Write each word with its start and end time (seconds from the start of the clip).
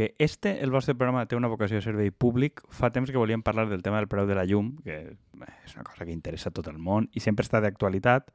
que 0.00 0.14
este, 0.16 0.64
el 0.64 0.70
vostre 0.70 0.94
programa, 0.94 1.26
té 1.28 1.36
una 1.36 1.50
vocació 1.52 1.76
de 1.76 1.84
servei 1.84 2.08
públic. 2.08 2.62
Fa 2.72 2.88
temps 2.88 3.10
que 3.12 3.20
volíem 3.20 3.42
parlar 3.44 3.66
del 3.68 3.82
tema 3.84 3.98
del 4.00 4.06
preu 4.08 4.24
de 4.24 4.32
la 4.38 4.46
llum, 4.48 4.70
que 4.80 4.96
és 5.12 5.74
una 5.76 5.84
cosa 5.84 6.06
que 6.06 6.14
interessa 6.14 6.48
a 6.48 6.54
tot 6.56 6.70
el 6.72 6.78
món 6.80 7.10
i 7.12 7.20
sempre 7.20 7.44
està 7.44 7.60
d'actualitat. 7.60 8.30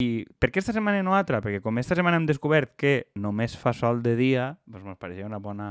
I 0.00 0.24
per 0.40 0.48
què 0.48 0.62
esta 0.62 0.72
setmana 0.72 1.02
no 1.04 1.12
altra? 1.12 1.42
Perquè 1.44 1.60
com 1.60 1.76
esta 1.76 1.92
setmana 1.92 2.16
hem 2.16 2.24
descobert 2.24 2.72
que 2.80 2.94
només 3.20 3.52
fa 3.52 3.74
sol 3.76 4.00
de 4.00 4.14
dia, 4.16 4.54
doncs 4.64 4.88
ens 4.94 5.02
pareixia 5.02 5.28
una 5.28 5.42
bona 5.44 5.68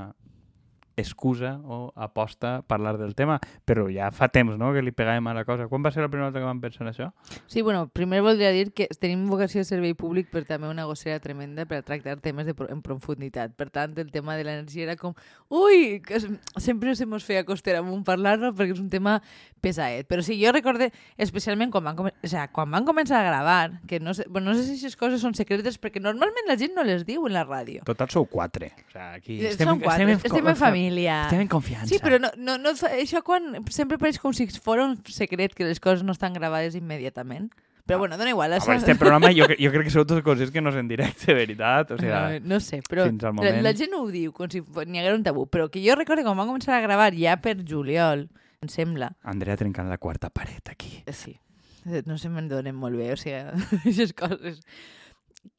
excusa 0.96 1.60
o 1.64 1.92
aposta 1.96 2.62
parlar 2.68 2.98
del 2.98 3.16
tema, 3.16 3.40
però 3.66 3.88
ja 3.90 4.12
fa 4.12 4.28
temps 4.30 4.58
no, 4.60 4.72
que 4.74 4.82
li 4.86 4.92
pegàvem 4.92 5.26
a 5.28 5.34
la 5.34 5.44
cosa. 5.46 5.68
Quan 5.68 5.84
va 5.84 5.92
ser 5.92 6.04
la 6.04 6.10
primera 6.10 6.28
volta 6.30 6.40
que 6.40 6.46
vam 6.46 6.62
pensar 6.62 6.86
en 6.86 6.92
això? 6.94 7.08
Sí, 7.48 7.62
bueno, 7.62 7.88
primer 7.90 8.22
voldria 8.22 8.52
dir 8.54 8.72
que 8.74 8.88
tenim 9.00 9.28
vocació 9.30 9.62
de 9.62 9.66
servei 9.66 9.94
públic 9.98 10.30
però 10.32 10.46
també 10.46 10.70
una 10.70 10.86
gossera 10.86 11.20
tremenda 11.20 11.66
per 11.66 11.80
a 11.82 11.86
tractar 11.88 12.20
temes 12.22 12.46
de, 12.46 12.54
en 12.70 12.82
profunditat. 12.86 13.56
Per 13.58 13.70
tant, 13.74 13.98
el 13.98 14.12
tema 14.12 14.36
de 14.38 14.44
l'energia 14.46 14.84
era 14.84 14.96
com 14.96 15.14
ui, 15.50 16.00
que 16.06 16.16
es- 16.22 16.28
sempre 16.58 16.96
se 16.96 17.06
mos 17.06 17.24
feia 17.26 17.44
costera 17.46 17.80
amunt 17.80 18.04
parlar-lo 18.06 18.54
perquè 18.54 18.74
és 18.78 18.80
un 18.84 18.90
tema 18.90 19.18
pesaet. 19.62 20.08
Però 20.08 20.22
sí, 20.22 20.38
jo 20.44 20.52
recorde 20.54 20.92
especialment 21.18 21.72
quan 21.72 21.84
van, 21.84 22.00
o 22.00 22.28
sea, 22.28 22.48
quan 22.52 22.70
van 22.72 22.86
començar 22.86 23.22
a 23.22 23.28
gravar, 23.28 23.82
que 23.88 24.00
no 24.00 24.14
sé, 24.14 24.26
bueno, 24.30 24.52
no 24.52 24.56
sé 24.58 24.64
si 24.64 24.72
aquestes 24.78 24.98
coses 24.98 25.22
són 25.22 25.34
secretes 25.34 25.80
perquè 25.82 26.02
normalment 26.02 26.48
la 26.48 26.58
gent 26.60 26.76
no 26.76 26.84
les 26.84 27.06
diu 27.06 27.26
en 27.28 27.34
la 27.34 27.46
ràdio. 27.48 27.84
Total 27.88 28.10
sou 28.14 28.26
quatre. 28.30 28.74
O 28.88 28.92
sea, 28.92 29.14
aquí 29.14 29.40
estem, 29.46 29.68
Són 29.68 29.80
quatre, 29.82 30.04
estem, 30.12 30.32
estem 30.32 30.48
en 30.48 30.56
família. 30.56 30.83
Estem 31.26 31.42
en 31.46 31.48
confiança. 31.52 31.88
Sí, 31.88 32.00
però 32.04 32.20
no, 32.20 32.30
no, 32.38 32.58
no, 32.58 32.74
això 32.92 33.22
quan 33.24 33.62
sempre 33.70 33.98
pareix 34.02 34.20
com 34.20 34.34
si 34.34 34.48
fos 34.48 34.82
un 34.84 34.98
secret 35.08 35.54
que 35.56 35.64
les 35.68 35.80
coses 35.80 36.04
no 36.04 36.12
estan 36.16 36.34
gravades 36.34 36.76
immediatament. 36.76 37.52
Però 37.86 37.98
bueno, 38.00 38.16
dona 38.18 38.30
igual. 38.32 38.54
A 38.54 38.58
Això... 38.62 38.70
veure, 38.72 38.80
este 38.80 38.96
programa 38.96 39.28
jo, 39.36 39.44
jo 39.60 39.72
crec 39.74 39.84
que 39.90 39.92
sou 39.92 40.06
totes 40.08 40.24
coses 40.24 40.52
que 40.56 40.62
no 40.64 40.72
és 40.72 40.78
en 40.80 40.88
directe, 40.88 41.26
de 41.28 41.34
veritat. 41.36 41.90
O 41.92 41.98
sea, 42.00 42.40
no, 42.40 42.54
no 42.56 42.60
sé, 42.64 42.80
però 42.88 43.10
fins 43.10 43.26
al 43.28 43.34
la, 43.34 43.42
moment- 43.42 43.60
la 43.66 43.74
gent 43.76 43.92
no 43.92 44.06
ho 44.06 44.08
diu 44.12 44.32
com 44.32 44.48
si 44.48 44.62
n'hi 44.64 45.02
hagués 45.02 45.18
un 45.18 45.26
tabú. 45.26 45.44
Però 45.52 45.68
que 45.70 45.84
jo 45.84 45.98
recordo 46.00 46.24
quan 46.24 46.40
van 46.40 46.48
començar 46.48 46.78
a 46.78 46.82
gravar 46.86 47.10
ja 47.18 47.36
per 47.44 47.58
juliol, 47.68 48.30
em 48.64 48.72
sembla, 48.72 49.10
Andrea 49.28 49.58
trencant 49.60 49.90
la 49.92 49.98
quarta 50.00 50.30
paret 50.32 50.72
aquí. 50.72 51.02
eh, 51.06 51.12
sí, 51.12 51.36
eh, 51.84 52.04
no 52.08 52.16
se 52.18 52.32
me'n 52.32 52.48
donen 52.48 52.74
molt 52.80 52.96
bé, 52.96 53.12
o 53.12 53.20
sigui, 53.20 53.36
aquestes 53.82 54.14
coses. 54.16 54.62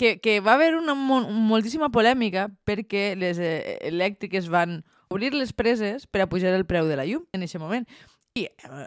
Que, 0.01 0.17
que 0.19 0.41
va 0.41 0.55
haver 0.55 0.77
una 0.79 0.95
mo 0.97 1.21
moltíssima 1.29 1.91
polèmica 1.93 2.47
perquè 2.65 3.11
les 3.21 3.37
eh, 3.37 3.77
elèctriques 3.85 4.49
van 4.49 4.79
obrir 5.09 5.35
les 5.35 5.53
preses 5.53 6.07
per 6.07 6.25
a 6.25 6.29
pujar 6.29 6.55
el 6.55 6.67
preu 6.67 6.89
de 6.89 6.99
la 6.99 7.07
llum 7.09 7.25
en 7.33 7.45
aquest 7.45 7.61
moment. 7.63 7.89
I 8.35 8.47
eh, 8.49 8.87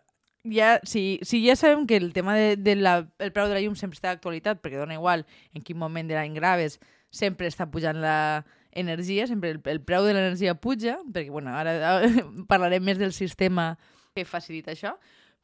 ja, 0.52 0.78
si, 0.84 1.20
si 1.24 1.42
ja 1.46 1.56
sabem 1.56 1.88
que 1.88 1.98
el 1.98 2.14
tema 2.14 2.36
de, 2.36 2.56
de 2.58 2.76
la, 2.76 3.09
el 3.20 3.32
preu 3.32 3.48
de 3.48 3.58
la 3.58 3.64
llum 3.64 3.76
sempre 3.76 3.98
està 4.00 4.14
d'actualitat, 4.14 4.62
perquè 4.62 4.80
dona 4.80 4.98
igual 4.98 5.26
en 5.54 5.64
quin 5.64 5.78
moment 5.80 6.08
de 6.08 6.18
l'any 6.18 6.36
graves, 6.38 6.80
sempre 7.09 7.48
està 7.48 7.70
pujant 7.72 8.00
la 8.02 8.46
energia, 8.72 9.28
sempre 9.28 9.52
el, 9.52 9.62
el 9.66 9.82
preu 9.82 10.06
de 10.06 10.14
l'energia 10.14 10.56
puja, 10.59 10.98
perquè 11.14 11.32
bueno, 11.34 11.56
ara 11.56 12.02
parlarem 12.52 12.84
més 12.84 13.00
del 13.00 13.14
sistema 13.16 13.76
que 14.16 14.26
facilita 14.26 14.74
això, 14.74 14.98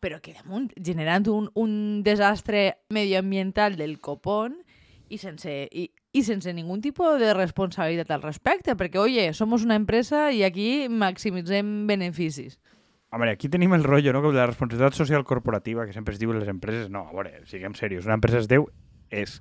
però 0.04 0.20
que 0.22 0.36
damunt 0.36 0.70
generant 0.76 1.30
un, 1.32 1.50
un 1.56 2.04
desastre 2.04 2.84
medioambiental 2.92 3.78
del 3.80 4.00
copón 4.04 4.60
i 5.10 5.20
sense, 5.22 5.52
i, 5.72 5.88
i 6.14 6.22
sense 6.24 6.54
ningún 6.54 6.82
tipus 6.82 7.18
de 7.20 7.34
responsabilitat 7.34 8.12
al 8.14 8.22
respecte, 8.22 8.78
perquè, 8.78 9.02
oye, 9.02 9.26
somos 9.34 9.66
una 9.66 9.76
empresa 9.76 10.30
i 10.32 10.44
aquí 10.46 10.88
maximitzem 10.90 11.88
beneficis. 11.90 12.60
Home, 13.14 13.30
aquí 13.30 13.50
tenim 13.50 13.74
el 13.74 13.84
rotllo, 13.84 14.14
no?, 14.14 14.22
de 14.30 14.38
la 14.38 14.48
responsabilitat 14.50 14.98
social 14.98 15.26
corporativa, 15.26 15.86
que 15.86 15.94
sempre 15.94 16.14
es 16.14 16.22
diu 16.22 16.34
les 16.34 16.50
empreses. 16.50 16.90
No, 16.90 17.08
a 17.10 17.14
veure, 17.14 17.44
siguem 17.50 17.74
serios. 17.78 18.06
Una 18.10 18.18
empresa 18.18 18.40
es 18.40 18.50
deu 18.50 18.70
és 19.14 19.36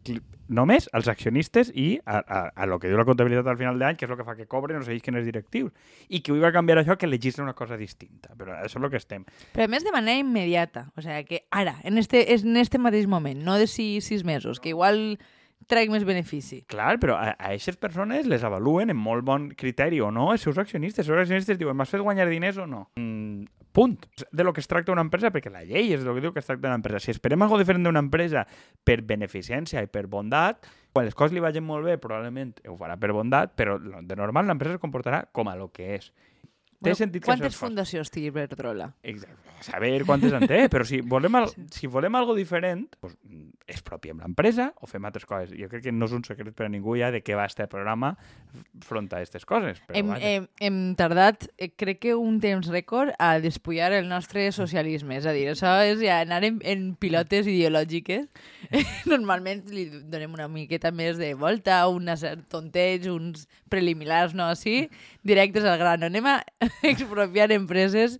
només 0.52 0.88
als 0.92 1.08
accionistes 1.08 1.70
i 1.72 1.96
a, 2.04 2.18
a, 2.20 2.40
a 2.52 2.66
lo 2.68 2.76
que 2.80 2.90
diu 2.90 2.98
la 3.00 3.06
comptabilitat 3.08 3.48
al 3.48 3.56
final 3.56 3.78
d'any, 3.80 3.96
que 3.96 4.04
és 4.04 4.12
el 4.12 4.18
que 4.20 4.26
fa 4.26 4.34
que 4.36 4.48
cobren 4.50 4.80
no 4.80 4.84
sé 4.84 4.98
quins 5.00 5.24
directius. 5.24 5.72
I 6.12 6.20
que 6.20 6.32
avui 6.32 6.44
va 6.44 6.52
canviar 6.52 6.82
això 6.82 6.98
que 7.00 7.08
legisla 7.08 7.46
una 7.46 7.56
cosa 7.56 7.78
distinta. 7.80 8.34
Però 8.36 8.58
això 8.58 8.76
és 8.76 8.84
el 8.84 8.90
que 8.92 9.00
estem. 9.00 9.24
Però 9.54 9.68
a 9.68 9.72
més 9.72 9.84
de 9.84 9.94
manera 9.94 10.20
immediata, 10.20 10.90
o 10.96 11.04
sigui 11.04 11.24
que 11.28 11.44
ara, 11.50 11.78
en 11.84 11.96
este, 12.00 12.26
en 12.34 12.56
este 12.60 12.80
mateix 12.80 13.08
moment, 13.08 13.40
no 13.40 13.56
de 13.60 13.68
sis, 13.68 14.04
sis 14.04 14.24
mesos, 14.28 14.60
que 14.60 14.76
igual 14.76 15.18
traig 15.72 15.90
més 15.92 16.04
benefici. 16.08 16.60
Clar, 16.70 16.98
però 17.02 17.16
a, 17.16 17.32
a 17.32 17.50
aquestes 17.54 17.80
persones 17.80 18.28
les 18.30 18.44
avaluen 18.44 18.92
en 18.92 18.98
molt 19.00 19.24
bon 19.26 19.48
criteri 19.58 20.02
o 20.04 20.12
no 20.14 20.30
els 20.34 20.44
seus 20.44 20.60
accionistes. 20.60 21.06
Els 21.06 21.10
seus 21.10 21.24
accionistes 21.24 21.60
diuen, 21.60 21.76
m'has 21.78 21.92
fet 21.92 22.04
guanyar 22.04 22.28
diners 22.30 22.60
o 22.62 22.68
no? 22.68 22.84
Mm, 23.00 23.48
punt. 23.72 23.98
De 24.30 24.44
lo 24.44 24.52
que 24.52 24.60
es 24.60 24.68
tracta 24.68 24.92
una 24.92 25.04
empresa, 25.04 25.32
perquè 25.32 25.50
la 25.50 25.64
llei 25.64 25.94
és 25.94 26.02
de 26.02 26.06
lo 26.06 26.14
que 26.14 26.24
diu 26.24 26.34
que 26.34 26.42
es 26.42 26.46
tracta 26.46 26.68
una 26.68 26.78
empresa. 26.78 27.00
Si 27.00 27.14
esperem 27.14 27.42
algo 27.42 27.58
diferent 27.58 27.88
d'una 27.88 28.02
empresa 28.04 28.44
per 28.84 29.00
beneficència 29.08 29.82
i 29.82 29.90
per 29.90 30.06
bondat, 30.12 30.68
quan 30.92 31.08
les 31.08 31.16
coses 31.16 31.32
li 31.32 31.42
vagin 31.42 31.64
molt 31.64 31.88
bé, 31.88 31.96
probablement 31.98 32.52
ho 32.68 32.76
farà 32.76 32.98
per 33.00 33.14
bondat, 33.16 33.56
però 33.56 33.78
de 33.80 34.18
normal 34.18 34.46
l'empresa 34.46 34.76
es 34.76 34.82
comportarà 34.82 35.24
com 35.32 35.48
a 35.48 35.56
lo 35.56 35.72
que 35.72 35.96
és. 35.96 36.12
Té 36.82 36.94
sentit 36.98 37.22
que 37.22 37.30
quantes 37.30 37.56
fundacions 37.56 38.10
té 38.12 38.26
Iberdrola? 38.26 38.92
Exacte. 39.02 39.38
A 39.62 39.64
saber 39.64 39.92
quantes 40.04 40.32
en 40.34 40.42
té, 40.50 40.64
però 40.72 40.82
si 40.86 40.98
volem, 41.06 41.36
al, 41.38 41.50
si 41.76 41.86
volem 41.86 42.16
algo 42.18 42.34
diferent, 42.34 42.88
pues, 42.98 43.14
mm, 43.22 43.62
expropiem 43.70 44.18
l'empresa 44.18 44.72
o 44.82 44.88
fem 44.90 45.04
altres 45.06 45.26
coses. 45.28 45.52
Jo 45.54 45.68
crec 45.70 45.84
que 45.86 45.92
no 45.94 46.08
és 46.08 46.14
un 46.16 46.24
secret 46.26 46.50
per 46.58 46.66
a 46.66 46.72
ningú 46.72 46.96
ja 46.98 47.12
de 47.14 47.22
què 47.22 47.36
va 47.38 47.46
este 47.46 47.68
programa 47.70 48.16
front 48.82 49.06
a 49.12 49.20
aquestes 49.20 49.46
coses. 49.46 49.78
Però 49.86 49.98
Hem, 49.98 50.10
vaja. 50.10 50.32
hem, 50.32 50.48
hem 50.60 50.80
tardat, 50.98 51.46
eh, 51.56 51.70
crec 51.78 52.02
que 52.02 52.16
un 52.18 52.40
temps 52.42 52.68
rècord, 52.72 53.14
a 53.22 53.38
despullar 53.42 53.92
el 53.94 54.08
nostre 54.10 54.48
socialisme. 54.52 55.16
És 55.20 55.26
a 55.30 55.36
dir, 55.36 55.46
això 55.52 55.76
és 55.86 56.02
ja 56.02 56.20
anar 56.26 56.42
en, 56.48 56.58
en 56.66 56.84
pilotes 56.98 57.46
ideològiques. 57.46 58.26
Normalment 59.12 59.62
li 59.70 59.86
donem 60.10 60.34
una 60.34 60.48
miqueta 60.50 60.90
més 60.90 61.20
de 61.22 61.32
volta, 61.38 61.84
un 61.86 62.10
tonteig, 62.50 63.06
uns 63.12 63.46
preliminars, 63.70 64.34
no 64.34 64.50
així, 64.50 64.88
directes 65.22 65.64
al 65.64 65.78
grano. 65.78 66.06
Anem 66.06 66.26
a 66.26 66.44
expropiar 66.82 67.50
empreses 67.52 68.18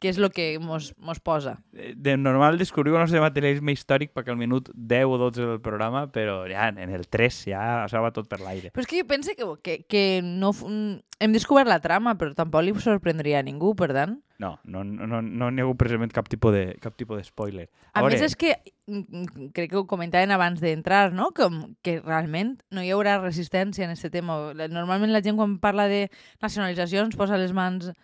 que 0.00 0.10
és 0.12 0.18
el 0.20 0.28
que 0.34 0.58
mos, 0.62 0.92
mos 0.98 1.20
posa. 1.20 1.56
Eh, 1.72 1.94
De 1.96 2.16
normal 2.16 2.58
descobrim 2.58 2.94
el 2.94 3.04
nostre 3.04 3.22
materialisme 3.22 3.74
històric 3.74 4.12
perquè 4.16 4.32
al 4.32 4.40
minut 4.40 4.70
10 4.74 5.08
o 5.08 5.18
12 5.22 5.48
del 5.52 5.60
programa, 5.64 6.06
però 6.12 6.42
ja 6.50 6.68
en 6.68 6.92
el 6.92 7.06
3 7.08 7.42
ja 7.52 7.64
això 7.84 8.02
va 8.04 8.12
tot 8.14 8.28
per 8.28 8.40
l'aire. 8.42 8.72
Però 8.74 8.84
és 8.84 8.90
que 8.90 9.00
jo 9.00 9.08
penso 9.08 9.34
que, 9.36 9.48
que, 9.62 9.76
que 9.88 10.04
no, 10.22 10.52
mm, 10.52 11.00
hem 11.20 11.32
descobert 11.32 11.68
la 11.70 11.80
trama, 11.80 12.16
però 12.20 12.34
tampoc 12.36 12.64
li 12.64 12.74
sorprendria 12.80 13.40
a 13.40 13.46
ningú, 13.46 13.74
per 13.78 13.92
tant. 13.96 14.18
No, 14.38 14.58
no, 14.64 14.82
no, 14.84 15.06
no, 15.08 15.22
no 15.24 15.48
n'hi 15.50 15.62
ha 15.62 15.64
hagut 15.64 15.78
precisament 15.80 16.12
cap 16.12 16.28
tipus 16.28 16.52
de, 16.52 16.64
cap 16.82 16.96
tipus 16.96 17.22
de 17.22 17.24
spoiler. 17.24 17.68
A 17.94 18.02
veure, 18.04 18.18
més 18.18 18.26
és 18.26 18.36
que, 18.36 18.52
mm, 18.84 19.04
mm, 19.06 19.46
crec 19.56 19.72
que 19.72 19.78
ho 19.80 19.86
comentaven 19.88 20.34
abans 20.34 20.60
d'entrar, 20.60 21.14
no? 21.16 21.30
Com 21.36 21.62
que 21.82 22.00
realment 22.02 22.58
no 22.70 22.84
hi 22.84 22.92
haurà 22.92 23.16
resistència 23.22 23.86
en 23.86 23.94
aquest 23.96 24.12
tema. 24.12 24.36
Normalment 24.66 25.14
la 25.14 25.24
gent 25.24 25.40
quan 25.40 25.56
parla 25.62 25.88
de 25.88 26.10
nacionalitzacions 26.44 27.16
posa 27.16 27.40
les 27.40 27.56
mans 27.56 27.94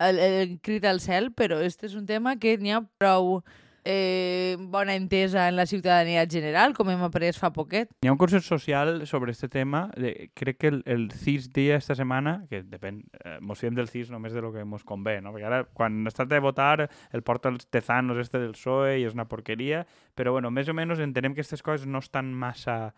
el, 0.00 0.18
el 0.18 0.60
crit 0.64 0.84
al 0.88 1.00
cel, 1.00 1.30
però 1.36 1.60
este 1.60 1.86
és 1.90 1.96
un 1.98 2.06
tema 2.08 2.38
que 2.40 2.56
n'hi 2.58 2.72
ha 2.74 2.80
prou 2.98 3.42
eh, 3.84 4.56
bona 4.58 4.94
entesa 4.94 5.48
en 5.48 5.56
la 5.56 5.66
ciutadania 5.66 6.26
general, 6.26 6.74
com 6.76 6.90
hem 6.90 7.02
après 7.04 7.36
fa 7.38 7.50
poquet. 7.52 7.90
Hi 8.02 8.10
ha 8.10 8.14
un 8.14 8.20
consens 8.20 8.46
social 8.48 9.06
sobre 9.06 9.32
este 9.32 9.48
tema. 9.48 9.88
De, 9.96 10.30
crec 10.34 10.58
que 10.58 10.72
el, 10.72 10.82
el 10.86 11.10
CIS 11.12 11.50
dia 11.52 11.76
esta 11.76 11.96
setmana, 11.96 12.40
que 12.50 12.62
depèn, 12.62 13.02
eh, 13.24 13.38
mos 13.40 13.60
fiem 13.60 13.76
del 13.76 13.88
CIS 13.88 14.10
només 14.12 14.36
de 14.36 14.44
lo 14.44 14.52
que 14.52 14.64
mos 14.64 14.84
convé, 14.84 15.20
no? 15.24 15.34
Perquè 15.36 15.48
ara, 15.48 15.62
quan 15.64 16.02
es 16.06 16.16
tracta 16.16 16.36
de 16.36 16.44
votar, 16.44 16.90
el 17.12 17.22
porta 17.22 17.52
els 17.52 17.68
tezanos 17.68 18.20
este 18.20 18.40
del 18.40 18.56
PSOE 18.56 18.98
i 19.00 19.08
és 19.08 19.16
una 19.16 19.28
porqueria, 19.28 19.86
però 20.14 20.36
bueno, 20.36 20.52
més 20.52 20.68
o 20.68 20.76
menys 20.76 21.00
entenem 21.00 21.34
que 21.34 21.44
aquestes 21.44 21.64
coses 21.64 21.88
no 21.88 22.04
estan 22.04 22.32
massa 22.34 22.92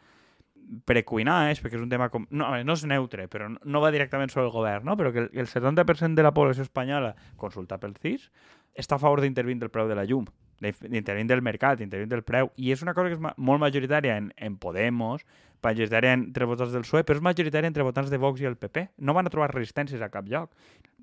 precuinades, 0.87 1.61
perquè 1.63 1.77
és 1.79 1.83
un 1.85 1.91
tema 1.93 2.09
com... 2.13 2.27
No, 2.31 2.49
veure, 2.53 2.65
no 2.65 2.77
és 2.77 2.85
neutre, 2.89 3.29
però 3.29 3.49
no- 3.53 3.81
va 3.83 3.91
directament 3.95 4.31
sobre 4.33 4.47
el 4.49 4.53
govern, 4.55 4.85
no? 4.89 4.97
però 4.97 5.13
que 5.13 5.27
el, 5.27 5.31
el 5.33 5.47
70% 5.51 6.15
de 6.19 6.23
la 6.25 6.33
població 6.35 6.65
espanyola, 6.65 7.15
consulta 7.37 7.79
pel 7.83 7.95
CIS, 8.01 8.31
està 8.75 8.97
a 8.97 9.03
favor 9.03 9.21
d'intervint 9.21 9.61
del 9.61 9.71
preu 9.71 9.89
de 9.91 9.97
la 9.99 10.05
llum, 10.09 10.27
d'in- 10.63 10.89
d'intervint 10.89 11.29
del 11.29 11.43
mercat, 11.45 11.79
d'intervint 11.79 12.11
del 12.11 12.25
preu, 12.25 12.53
i 12.57 12.73
és 12.73 12.83
una 12.83 12.95
cosa 12.95 13.11
que 13.13 13.19
és 13.19 13.25
molt 13.37 13.61
majoritària 13.61 14.17
en, 14.17 14.33
en 14.37 14.57
Podemos, 14.57 15.27
majoritària 15.63 16.15
entre 16.17 16.47
votants 16.49 16.73
del 16.75 16.83
PSOE, 16.83 17.05
però 17.07 17.21
és 17.21 17.23
majoritària 17.23 17.69
entre 17.71 17.85
votants 17.87 18.11
de 18.11 18.19
Vox 18.19 18.41
i 18.43 18.49
el 18.49 18.57
PP. 18.59 18.89
No 18.99 19.15
van 19.15 19.29
a 19.29 19.31
trobar 19.31 19.53
resistències 19.55 20.01
a 20.03 20.09
cap 20.11 20.27
lloc. 20.27 20.51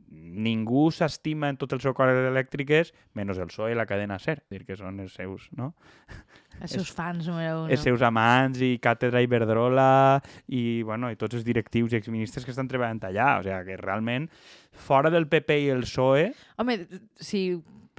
Ningú 0.10 0.88
s'estima 0.90 1.52
en 1.52 1.58
tot 1.62 1.74
el 1.76 1.82
seu 1.84 1.94
cor 1.94 2.10
elèctriques, 2.10 2.94
menys 3.18 3.38
el 3.38 3.50
PSOE 3.52 3.76
i 3.76 3.78
la 3.78 3.86
cadena 3.90 4.18
SER, 4.18 4.40
dir, 4.50 4.64
que 4.66 4.78
són 4.80 4.98
els 5.04 5.14
seus, 5.20 5.46
no? 5.58 5.74
Els 6.60 6.74
seus 6.76 6.90
fans 6.92 7.28
número 7.30 7.62
uno. 7.62 7.70
els 7.72 7.84
seus 7.86 8.02
amants 8.04 8.60
i 8.66 8.74
Càtedra 8.84 9.22
Iberdrola 9.24 10.20
i, 10.48 10.82
bueno, 10.84 11.12
i 11.14 11.20
tots 11.20 11.38
els 11.38 11.46
directius 11.48 11.94
i 11.94 12.00
exministres 12.00 12.44
que 12.44 12.52
estan 12.52 12.68
treballant 12.68 13.04
allà. 13.08 13.36
O 13.40 13.44
sigui, 13.46 13.60
que 13.70 13.78
realment, 13.80 14.26
fora 14.74 15.12
del 15.14 15.30
PP 15.30 15.60
i 15.68 15.70
el 15.76 15.86
PSOE, 15.86 16.32
Home, 16.60 16.80
si 17.16 17.44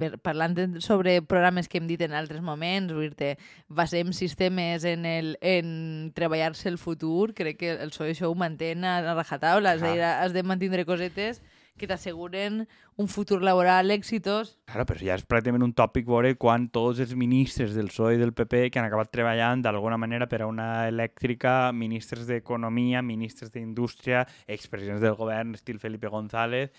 per, 0.01 0.17
parlant 0.21 0.57
de, 0.57 0.65
sobre 0.83 1.15
programes 1.21 1.69
que 1.69 1.79
hem 1.79 1.87
dit 1.89 2.01
en 2.03 2.15
altres 2.17 2.43
moments, 2.43 2.93
dir-te, 2.97 3.35
basem 3.69 4.11
sistemes 4.17 4.85
en, 4.89 5.07
el, 5.07 5.35
en 5.41 6.11
treballar-se 6.17 6.69
el 6.69 6.77
futur, 6.81 7.31
crec 7.37 7.61
que 7.61 7.73
el 7.77 7.95
PSOE 7.95 8.13
això 8.15 8.29
ho 8.29 8.37
mantén 8.37 8.85
a, 8.85 8.99
a 8.99 9.15
rajatabla, 9.17 9.77
és 9.77 9.85
a 9.85 9.95
dir, 9.95 10.05
has 10.11 10.35
de 10.35 10.43
mantindre 10.43 10.85
cosetes 10.89 11.41
que 11.77 11.87
t'asseguren 11.89 12.67
un 12.97 13.07
futur 13.09 13.41
laboral 13.41 13.91
exitós. 13.91 14.55
Claro, 14.69 14.85
però 14.89 15.01
ja 15.01 15.17
és 15.17 15.25
pràcticament 15.25 15.65
un 15.65 15.73
tòpic 15.73 16.05
veure 16.07 16.35
quan 16.37 16.67
tots 16.69 17.01
els 17.01 17.15
ministres 17.17 17.73
del 17.77 17.89
PSOE 17.89 18.15
i 18.15 18.21
del 18.21 18.35
PP 18.37 18.69
que 18.69 18.81
han 18.81 18.87
acabat 18.87 19.11
treballant 19.13 19.63
d'alguna 19.65 19.97
manera 19.97 20.29
per 20.29 20.43
a 20.43 20.49
una 20.49 20.87
elèctrica, 20.91 21.71
ministres 21.73 22.27
d'Economia, 22.29 23.01
ministres 23.01 23.51
d'Indústria, 23.51 24.25
expresidents 24.47 25.01
del 25.01 25.17
govern, 25.17 25.55
estil 25.57 25.79
Felipe 25.79 26.11
González, 26.11 26.71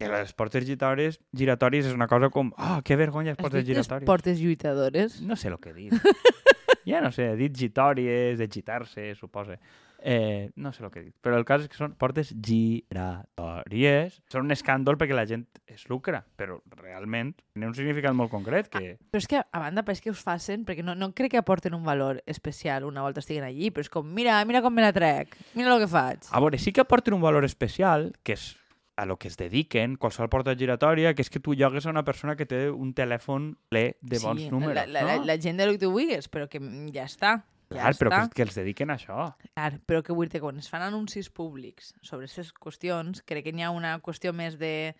que 0.00 0.08
les 0.08 0.32
portes 0.32 0.64
giratòries, 0.64 1.18
giratòries 1.36 1.90
és 1.90 1.96
una 1.96 2.08
cosa 2.08 2.30
com, 2.32 2.54
ah, 2.56 2.78
oh, 2.78 2.84
que 2.84 2.96
vergonya 2.96 3.34
les 3.34 3.42
portes 3.42 3.66
giratòries. 3.66 4.06
portes 4.08 4.40
lluitadores? 4.40 5.20
No 5.20 5.36
sé 5.36 5.52
el 5.52 5.60
que 5.60 5.74
dit. 5.76 5.92
ja 6.86 7.00
no 7.04 7.12
sé, 7.14 7.32
dit 7.38 7.54
gitòries, 7.56 8.38
de 8.40 8.48
gitar-se, 8.50 9.12
suposa. 9.18 9.58
Eh, 10.02 10.50
no 10.56 10.72
sé 10.72 10.82
el 10.82 10.90
que 10.90 11.02
dit. 11.02 11.14
Però 11.20 11.36
el 11.36 11.44
cas 11.44 11.64
és 11.64 11.68
que 11.68 11.76
són 11.76 11.92
portes 12.00 12.32
giratòries. 12.32 14.16
Són 14.32 14.46
un 14.48 14.54
escàndol 14.54 14.96
perquè 15.00 15.16
la 15.16 15.26
gent 15.28 15.44
es 15.68 15.84
lucra, 15.92 16.22
però 16.40 16.58
realment 16.78 17.34
té 17.36 17.66
un 17.66 17.74
significat 17.76 18.16
molt 18.16 18.32
concret 18.32 18.70
que... 18.72 18.96
Però 19.12 19.20
és 19.20 19.28
que, 19.28 19.42
a 19.42 19.62
banda, 19.62 19.84
pareix 19.84 20.00
que 20.00 20.12
us 20.12 20.22
facin, 20.24 20.64
perquè 20.64 20.84
no, 20.86 20.96
no 20.96 21.12
crec 21.16 21.34
que 21.34 21.42
aporten 21.42 21.76
un 21.76 21.84
valor 21.84 22.22
especial 22.24 22.88
una 22.88 23.04
volta 23.04 23.20
estiguen 23.20 23.44
allí, 23.44 23.70
però 23.70 23.84
és 23.84 23.92
com, 23.92 24.08
mira, 24.08 24.40
mira 24.48 24.64
com 24.64 24.74
me 24.74 24.86
la 24.86 24.94
trec, 24.96 25.36
mira 25.58 25.74
el 25.74 25.84
que 25.84 25.90
faig. 25.90 26.30
A 26.32 26.40
veure, 26.40 26.58
sí 26.58 26.72
que 26.72 26.84
aporten 26.86 27.14
un 27.14 27.24
valor 27.24 27.44
especial, 27.44 28.10
que 28.24 28.38
és 28.38 28.54
a 29.00 29.06
lo 29.06 29.16
que 29.16 29.28
es 29.28 29.38
dediquen, 29.40 29.94
qualsevol 29.96 30.28
porta 30.28 30.52
giratòria, 30.60 31.14
que 31.16 31.24
és 31.24 31.30
que 31.32 31.40
tu 31.40 31.54
llogues 31.56 31.86
a 31.86 31.92
una 31.94 32.02
persona 32.04 32.34
que 32.36 32.44
té 32.44 32.66
un 32.68 32.90
telèfon 32.92 33.54
ple 33.72 33.94
de 34.04 34.18
bons 34.20 34.42
sí, 34.44 34.50
números, 34.52 34.76
la, 34.76 34.84
la, 34.84 35.04
no? 35.06 35.14
la, 35.22 35.30
la 35.32 35.36
gent 35.40 35.56
de 35.56 35.64
lo 35.64 35.72
que 35.72 35.80
tu 35.80 35.88
vulguis, 35.94 36.28
però 36.28 36.50
que 36.52 36.60
mm, 36.60 36.90
ja 36.92 37.06
està. 37.08 37.38
Ja 37.70 37.78
Clar, 37.78 37.94
però 37.96 38.10
està. 38.10 38.20
que, 38.28 38.36
que 38.36 38.44
els 38.44 38.58
dediquen 38.58 38.92
a 38.92 38.98
això. 38.98 39.30
Clar, 39.46 39.70
però 39.88 40.02
que 40.04 40.12
vull 40.12 40.28
dir 40.28 40.36
que 40.36 40.44
quan 40.44 40.60
es 40.60 40.68
fan 40.68 40.84
anuncis 40.84 41.30
públics 41.32 41.94
sobre 42.02 42.28
aquestes 42.28 42.52
qüestions, 42.52 43.24
crec 43.24 43.46
que 43.46 43.56
n'hi 43.56 43.64
ha 43.64 43.72
una 43.72 43.94
qüestió 44.04 44.34
més 44.36 44.60
de, 44.60 44.92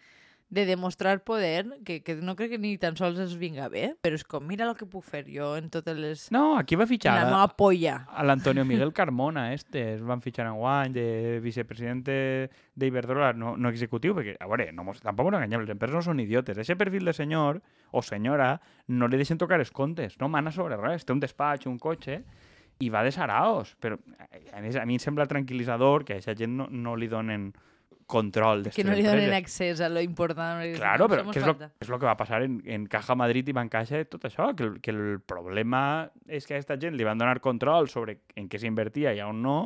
de 0.50 0.64
demostrar 0.66 1.22
poder, 1.22 1.78
que, 1.86 2.00
que 2.02 2.16
no 2.18 2.34
crec 2.34 2.50
que 2.50 2.58
ni 2.58 2.72
tan 2.82 2.96
sols 2.98 3.20
els 3.22 3.36
vinga 3.38 3.68
bé, 3.70 3.92
però 4.02 4.16
és 4.18 4.24
com, 4.26 4.42
mira 4.42 4.66
el 4.66 4.74
que 4.74 4.84
puc 4.90 5.04
fer 5.06 5.20
jo 5.30 5.52
en 5.56 5.68
totes 5.70 5.94
les... 5.96 6.24
No, 6.34 6.56
aquí 6.58 6.74
va 6.74 6.88
fitxar 6.90 7.12
la 7.14 7.28
meva 7.30 7.46
polla. 7.54 8.00
a 8.10 8.24
l'Antonio 8.26 8.64
Miguel 8.66 8.90
Carmona, 8.92 9.52
este, 9.54 9.94
es 9.94 10.02
van 10.02 10.20
fitxar 10.20 10.48
en 10.50 10.56
guany 10.58 10.92
de 10.96 11.38
vicepresident 11.44 12.02
d'Iberdrola 12.74 13.32
no, 13.38 13.54
no 13.56 13.70
executiu, 13.70 14.14
perquè, 14.18 14.34
a 14.42 14.48
veure, 14.50 14.70
no, 14.74 14.82
mos- 14.90 15.00
tampoc 15.04 15.30
no 15.30 15.38
enganyem, 15.38 15.62
les 15.62 15.70
empreses 15.76 15.94
no 15.94 16.02
són 16.02 16.20
idiotes. 16.22 16.58
Aquest 16.58 16.78
perfil 16.82 17.06
de 17.06 17.14
senyor 17.14 17.60
o 17.94 18.02
senyora 18.02 18.56
no 18.90 19.06
li 19.06 19.20
deixen 19.22 19.38
tocar 19.38 19.60
els 19.62 19.70
comptes, 19.70 20.18
no 20.18 20.28
mana 20.28 20.50
sobre 20.50 20.76
res, 20.80 21.06
té 21.06 21.14
un 21.14 21.22
despatx, 21.22 21.66
un 21.70 21.78
cotxe, 21.78 22.22
i 22.80 22.88
va 22.90 23.02
de 23.04 23.12
saraos. 23.12 23.74
Però 23.78 23.98
a, 24.50 24.60
més, 24.64 24.74
a 24.80 24.86
mi 24.88 24.96
em 24.98 25.02
sembla 25.02 25.26
tranquil·litzador 25.30 26.02
que 26.08 26.14
a 26.14 26.16
aquesta 26.18 26.34
gent 26.38 26.54
no, 26.58 26.66
no 26.70 26.96
li 26.96 27.06
donen 27.12 27.52
control 28.10 28.64
Que 28.66 28.70
d'aquestes 28.70 28.88
no 28.90 28.96
li 28.98 29.06
donen 29.06 29.34
accés 29.36 29.80
a 29.80 29.90
lo 29.92 30.02
important. 30.04 30.62
Claro, 30.76 31.08
no, 31.08 31.30
què 31.30 31.40
és, 31.40 31.46
lo, 31.46 31.56
és 31.80 31.92
lo 31.92 32.00
que 32.00 32.08
va 32.08 32.16
passar 32.18 32.42
en, 32.46 32.60
en 32.66 32.88
Caja 32.90 33.16
Madrid 33.18 33.48
i 33.48 33.56
Bancaixa, 33.56 34.02
tot 34.10 34.26
això, 34.28 34.50
que 34.58 34.66
el, 34.66 34.80
que 34.84 34.94
el 34.94 35.20
problema 35.22 35.82
és 36.26 36.46
que 36.46 36.56
a 36.56 36.60
aquesta 36.60 36.78
gent 36.80 36.98
li 36.98 37.06
van 37.06 37.20
donar 37.20 37.38
control 37.44 37.88
sobre 37.92 38.20
en 38.36 38.50
què 38.50 38.60
s'invertia 38.60 39.14
i 39.16 39.22
on 39.24 39.40
no, 39.44 39.60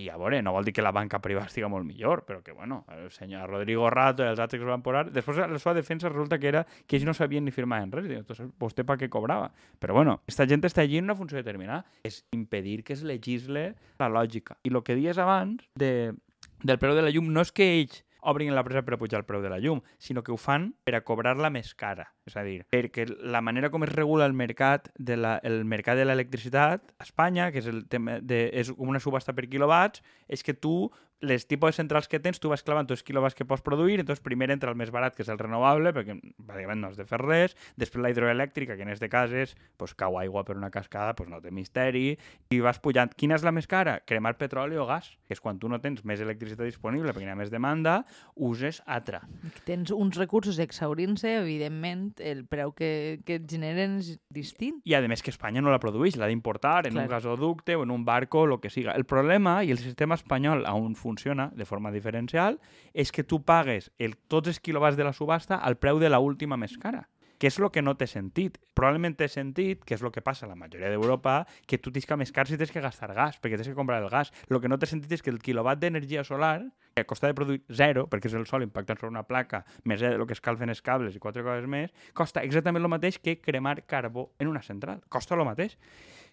i 0.00 0.08
a 0.08 0.16
veure, 0.16 0.40
no 0.42 0.52
vol 0.54 0.64
dir 0.64 0.72
que 0.72 0.82
la 0.84 0.92
banca 0.94 1.20
privada 1.22 1.50
estigui 1.50 1.68
molt 1.68 1.84
millor, 1.86 2.22
però 2.26 2.40
que, 2.44 2.52
bueno, 2.56 2.84
el 2.94 3.10
senyor 3.12 3.50
Rodrigo 3.50 3.90
Rato 3.92 4.24
i 4.24 4.30
els 4.30 4.40
altres 4.40 4.60
que 4.60 4.64
es 4.64 4.70
van 4.70 4.84
posar... 4.86 5.04
Després, 5.12 5.42
la 5.50 5.60
seva 5.60 5.74
defensa 5.76 6.08
resulta 6.08 6.38
que 6.40 6.48
era 6.48 6.64
que 6.86 6.96
ells 6.96 7.06
no 7.08 7.14
sabien 7.16 7.44
ni 7.44 7.54
firmar 7.54 7.82
en 7.84 7.92
res. 7.92 8.08
Entonces, 8.16 8.48
vostè 8.60 8.86
pa 8.86 8.96
què 9.00 9.10
cobrava? 9.12 9.50
Però, 9.82 9.96
bueno, 9.98 10.20
esta 10.30 10.46
gent 10.48 10.64
està 10.66 10.84
allí 10.86 11.00
en 11.00 11.10
una 11.10 11.18
funció 11.18 11.40
determinada. 11.40 11.84
És 12.06 12.22
impedir 12.36 12.80
que 12.86 12.94
es 12.96 13.04
legisle 13.04 13.74
la 14.00 14.08
lògica. 14.08 14.56
I 14.64 14.72
el 14.72 14.82
que 14.86 14.96
dies 14.98 15.20
abans 15.20 15.66
de, 15.78 16.14
del 16.62 16.78
preu 16.78 16.94
de 16.96 17.04
la 17.04 17.12
llum 17.14 17.30
no 17.32 17.44
és 17.44 17.52
que 17.52 17.66
ells 17.78 18.02
obrin 18.20 18.52
l'empresa 18.54 18.82
per 18.84 18.94
a 18.94 19.00
pujar 19.00 19.22
el 19.22 19.26
preu 19.28 19.40
de 19.40 19.48
la 19.52 19.60
llum, 19.60 19.80
sinó 19.98 20.22
que 20.22 20.32
ho 20.32 20.36
fan 20.40 20.70
per 20.84 20.94
a 20.98 21.04
cobrar-la 21.04 21.50
més 21.52 21.72
cara. 21.74 22.10
És 22.30 22.38
a 22.38 22.46
dir, 22.46 22.60
perquè 22.70 23.08
la 23.10 23.42
manera 23.42 23.72
com 23.74 23.82
es 23.82 23.92
regula 23.92 24.28
el 24.30 24.36
mercat 24.38 24.88
de 24.96 25.18
la, 25.18 25.36
el 25.42 25.64
mercat 25.66 25.98
de 25.98 26.06
l'electricitat 26.06 26.94
a 26.96 27.06
Espanya, 27.06 27.50
que 27.50 27.58
és, 27.58 27.68
el 27.70 27.84
tema 27.90 28.20
de, 28.22 28.44
és 28.54 28.70
com 28.76 28.92
una 28.92 29.02
subhasta 29.02 29.34
per 29.34 29.48
quilowatts, 29.50 30.04
és 30.30 30.46
que 30.46 30.54
tu, 30.54 30.90
les 31.20 31.46
tipus 31.46 31.70
de 31.70 31.76
centrals 31.76 32.08
que 32.08 32.18
tens, 32.18 32.40
tu 32.40 32.48
vas 32.48 32.62
clavant 32.64 32.88
els 32.88 33.02
quilowatts 33.04 33.36
que 33.36 33.44
pots 33.44 33.62
produir, 33.62 33.98
entonces 34.00 34.22
primer 34.24 34.48
entra 34.50 34.72
el 34.72 34.78
més 34.80 34.90
barat, 34.90 35.14
que 35.14 35.22
és 35.22 35.28
el 35.28 35.38
renovable, 35.38 35.92
perquè 35.92 36.16
bàsicament 36.38 36.80
no 36.80 36.88
has 36.88 36.96
de 36.96 37.04
fer 37.08 37.20
res, 37.20 37.56
després 37.76 38.02
la 38.02 38.10
hidroelèctrica, 38.12 38.76
que 38.76 38.86
en 38.86 38.92
este 38.94 39.10
cas 39.12 39.32
és, 39.36 39.52
pues, 39.76 39.92
cau 39.94 40.16
aigua 40.18 40.44
per 40.48 40.56
una 40.56 40.70
cascada, 40.72 41.14
pues, 41.14 41.28
no 41.28 41.42
té 41.44 41.52
misteri, 41.52 42.16
i 42.50 42.60
vas 42.64 42.80
pujant. 42.80 43.12
Quina 43.12 43.36
és 43.36 43.44
la 43.44 43.52
més 43.52 43.68
cara? 43.68 43.98
Cremar 44.08 44.36
petroli 44.40 44.80
o 44.80 44.86
gas, 44.88 45.12
que 45.28 45.36
és 45.36 45.44
quan 45.44 45.60
tu 45.60 45.68
no 45.68 45.80
tens 45.84 46.04
més 46.08 46.24
electricitat 46.24 46.64
disponible 46.64 47.12
perquè 47.12 47.28
hi 47.28 47.34
ha 47.34 47.38
més 47.38 47.52
demanda, 47.52 48.00
uses 48.34 48.80
altra. 48.86 49.20
Tens 49.68 49.92
uns 49.92 50.16
recursos 50.16 50.58
exhaurint-se, 50.58 51.36
evidentment, 51.42 52.16
el 52.20 52.44
preu 52.46 52.72
que, 52.76 53.20
que 53.26 53.38
et 53.40 53.46
generen 53.50 53.98
és 54.00 54.14
distint. 54.32 54.80
I 54.88 54.96
a 54.96 55.02
més 55.08 55.24
que 55.24 55.32
Espanya 55.32 55.62
no 55.64 55.72
la 55.72 55.80
produeix, 55.82 56.18
l'ha 56.20 56.28
d'importar 56.30 56.86
en 56.86 56.94
Clar. 56.94 57.04
un 57.04 57.12
gasoducte 57.12 57.76
o 57.76 57.84
en 57.86 57.94
un 57.94 58.04
barco, 58.04 58.44
el 58.44 58.58
que 58.60 58.70
siga. 58.70 58.94
El 58.98 59.06
problema, 59.08 59.60
i 59.64 59.72
el 59.74 59.80
sistema 59.82 60.18
espanyol 60.18 60.66
on 60.70 60.94
funciona 60.94 61.50
de 61.56 61.64
forma 61.64 61.92
diferencial, 61.92 62.60
és 62.94 63.12
que 63.12 63.24
tu 63.24 63.42
pagues 63.44 63.90
el, 63.98 64.16
tots 64.28 64.52
els 64.52 64.60
quilowatts 64.60 64.98
de 64.98 65.06
la 65.06 65.14
subhasta 65.16 65.56
al 65.56 65.78
preu 65.78 65.98
de 65.98 66.10
la 66.10 66.20
última 66.20 66.60
més 66.60 66.76
cara 66.78 67.08
que 67.40 67.48
és 67.48 67.56
el 67.58 67.70
que 67.72 67.80
no 67.80 67.96
té 67.96 68.04
sentit. 68.06 68.58
Probablement 68.76 69.16
té 69.16 69.26
sentit, 69.32 69.80
que 69.88 69.96
és 69.96 70.02
el 70.04 70.12
que 70.12 70.20
passa 70.20 70.44
a 70.44 70.50
la 70.50 70.58
majoria 70.60 70.90
d'Europa, 70.92 71.46
que 71.66 71.78
tu 71.80 71.90
t'isca 71.90 72.18
més 72.20 72.34
car 72.36 72.44
si 72.46 72.58
tens 72.60 72.70
que 72.70 72.82
gastar 72.84 73.14
gas, 73.16 73.40
perquè 73.40 73.56
tens 73.56 73.72
que 73.72 73.78
comprar 73.78 74.02
el 74.02 74.10
gas. 74.12 74.30
El 74.50 74.60
que 74.60 74.68
no 74.68 74.78
té 74.78 74.86
sentit 74.90 75.16
és 75.16 75.24
que 75.24 75.32
el 75.32 75.40
quilowatt 75.40 75.80
d'energia 75.80 76.22
solar, 76.28 76.68
que 76.94 77.06
costa 77.08 77.30
de 77.30 77.38
produir 77.38 77.64
zero, 77.72 78.04
perquè 78.12 78.28
és 78.28 78.36
el 78.36 78.44
sol 78.46 78.66
impactant 78.66 79.00
sobre 79.00 79.14
una 79.14 79.24
placa, 79.24 79.64
més 79.88 80.04
el 80.04 80.26
que 80.28 80.36
escalfen 80.36 80.68
els 80.68 80.84
cables 80.84 81.16
i 81.16 81.22
quatre 81.22 81.42
coses 81.46 81.64
més, 81.64 81.96
costa 82.12 82.44
exactament 82.44 82.84
el 82.84 82.92
mateix 82.92 83.18
que 83.18 83.38
cremar 83.40 83.80
carbó 83.88 84.30
en 84.38 84.52
una 84.52 84.60
central. 84.60 85.00
Costa 85.08 85.38
el 85.38 85.46
mateix. 85.48 85.78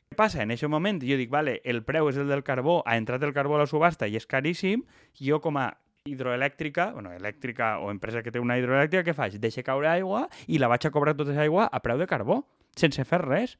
Què 0.07 0.15
passa? 0.19 0.43
En 0.43 0.51
aquest 0.51 0.71
moment 0.71 0.99
jo 1.03 1.15
dic, 1.19 1.31
vale, 1.31 1.57
el 1.63 1.85
preu 1.87 2.11
és 2.11 2.19
el 2.19 2.27
del 2.27 2.43
carbó, 2.43 2.81
ha 2.85 2.99
entrat 2.99 3.23
el 3.23 3.35
carbó 3.35 3.55
a 3.55 3.63
la 3.63 3.71
subhasta 3.71 4.07
i 4.07 4.19
és 4.19 4.27
caríssim, 4.27 4.83
jo 5.19 5.39
com 5.43 5.59
a 5.59 5.69
hidroelèctrica, 6.07 6.91
bueno, 6.95 7.11
elèctrica 7.13 7.77
o 7.83 7.91
empresa 7.91 8.23
que 8.23 8.31
té 8.33 8.41
una 8.41 8.57
hidroelèctrica, 8.59 9.05
què 9.05 9.15
faig? 9.17 9.37
Deixa 9.43 9.65
caure 9.67 9.89
aigua 9.91 10.27
i 10.47 10.61
la 10.61 10.69
vaig 10.71 10.87
a 10.87 10.93
cobrar 10.93 11.15
tota 11.17 11.35
aigua 11.41 11.67
a 11.67 11.81
preu 11.83 11.99
de 11.99 12.07
carbó, 12.09 12.41
sense 12.77 13.03
fer 13.05 13.21
res. 13.25 13.57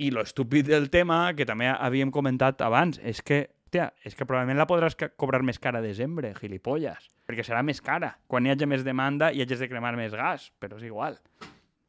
I 0.00 0.10
lo 0.10 0.22
estúpid 0.24 0.68
del 0.68 0.88
tema, 0.88 1.26
que 1.36 1.44
també 1.44 1.68
havíem 1.68 2.10
comentat 2.10 2.62
abans, 2.64 2.98
és 3.04 3.20
que, 3.20 3.42
hòstia, 3.68 3.90
és 4.02 4.16
que 4.16 4.24
probablement 4.24 4.58
la 4.58 4.66
podràs 4.66 4.96
cobrar 5.20 5.42
més 5.44 5.60
cara 5.60 5.78
a 5.78 5.84
desembre, 5.84 6.32
gilipolles, 6.40 7.10
perquè 7.28 7.44
serà 7.44 7.62
més 7.62 7.82
cara. 7.84 8.14
Quan 8.26 8.46
hi 8.46 8.54
hagi 8.54 8.66
més 8.66 8.84
demanda 8.84 9.30
i 9.30 9.42
hagis 9.44 9.60
de 9.60 9.68
cremar 9.68 9.92
més 9.96 10.16
gas, 10.16 10.50
però 10.58 10.80
és 10.80 10.88
igual. 10.88 11.18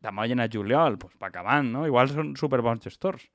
Demà 0.02 0.26
a 0.26 0.48
juliol, 0.52 0.98
doncs 0.98 1.16
va 1.22 1.28
acabant, 1.28 1.72
no? 1.72 1.86
Igual 1.86 2.10
són 2.10 2.36
superbons 2.36 2.84
gestors. 2.84 3.30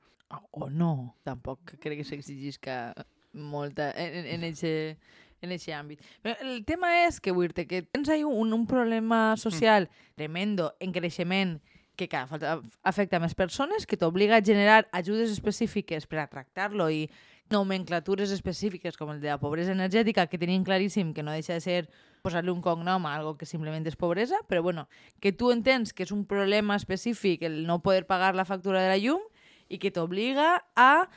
O 0.51 0.69
no, 0.69 1.15
tampoc 1.23 1.77
crec 1.79 2.01
que 2.01 2.03
s'exigisca 2.03 2.93
molta 3.33 3.91
en, 3.91 4.13
en, 4.13 4.25
en 4.25 4.43
ese 4.43 4.97
en 5.41 5.53
aquest 5.53 5.69
àmbit. 5.75 6.03
Però 6.23 6.35
el 6.41 6.63
tema 6.65 6.91
és 7.05 7.21
que, 7.21 7.33
dir 7.33 7.67
que 7.67 7.81
tens 7.85 8.09
ahí 8.09 8.23
un, 8.23 8.53
un 8.53 8.67
problema 8.67 9.37
social 9.37 9.89
tremendo, 10.15 10.73
en 10.79 10.91
creixement, 10.91 11.57
que 11.97 12.07
cada 12.07 12.61
afecta 12.85 13.19
més 13.19 13.33
persones, 13.35 13.87
que 13.89 13.97
t'obliga 13.97 14.37
a 14.37 14.45
generar 14.45 14.85
ajudes 14.93 15.33
específiques 15.33 16.05
per 16.05 16.21
a 16.21 16.29
tractar-lo 16.29 16.91
i 16.93 17.07
nomenclatures 17.49 18.31
específiques 18.31 18.97
com 18.99 19.11
el 19.11 19.21
de 19.23 19.31
la 19.31 19.39
pobresa 19.39 19.73
energètica, 19.73 20.27
que 20.27 20.39
tenim 20.39 20.63
claríssim 20.67 21.13
que 21.15 21.23
no 21.23 21.33
deixa 21.33 21.57
de 21.57 21.63
ser 21.63 21.87
posar-li 22.21 22.51
un 22.51 22.61
cognom 22.61 23.07
a 23.07 23.15
algo 23.15 23.35
que 23.39 23.47
simplement 23.47 23.85
és 23.87 23.95
pobresa, 23.95 24.39
però 24.47 24.61
bueno, 24.61 24.87
que 25.19 25.31
tu 25.31 25.51
entens 25.51 25.93
que 25.93 26.03
és 26.03 26.11
un 26.11 26.25
problema 26.27 26.75
específic 26.75 27.43
el 27.47 27.65
no 27.65 27.81
poder 27.81 28.05
pagar 28.05 28.35
la 28.35 28.45
factura 28.45 28.83
de 28.83 28.91
la 28.91 28.99
llum 28.99 29.23
i 29.67 29.79
que 29.79 29.91
t'obliga 29.91 30.61
a 30.75 31.07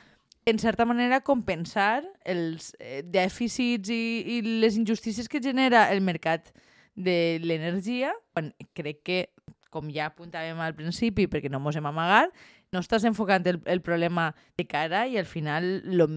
en 0.45 0.59
certa 0.59 0.85
manera, 0.85 1.21
compensar 1.21 2.03
els 2.25 2.71
eh, 2.79 3.01
dèficits 3.05 3.91
i, 3.93 4.01
i 4.37 4.41
les 4.63 4.77
injustícies 4.79 5.29
que 5.29 5.41
genera 5.43 5.89
el 5.93 6.01
mercat 6.01 6.49
de 6.95 7.39
l'energia, 7.43 8.13
quan 8.33 8.51
crec 8.77 9.03
que, 9.05 9.19
com 9.71 9.87
ja 9.93 10.09
apuntàvem 10.09 10.59
al 10.59 10.75
principi, 10.75 11.29
perquè 11.31 11.49
no 11.51 11.61
mos 11.63 11.77
hem 11.79 11.85
amagat, 11.87 12.33
no 12.71 12.79
estàs 12.79 13.05
enfocant 13.07 13.45
el, 13.47 13.59
el 13.67 13.81
problema 13.83 14.31
de 14.57 14.65
cara 14.67 15.05
i 15.07 15.17
al 15.19 15.27
final 15.27 15.81
lo, 15.85 16.07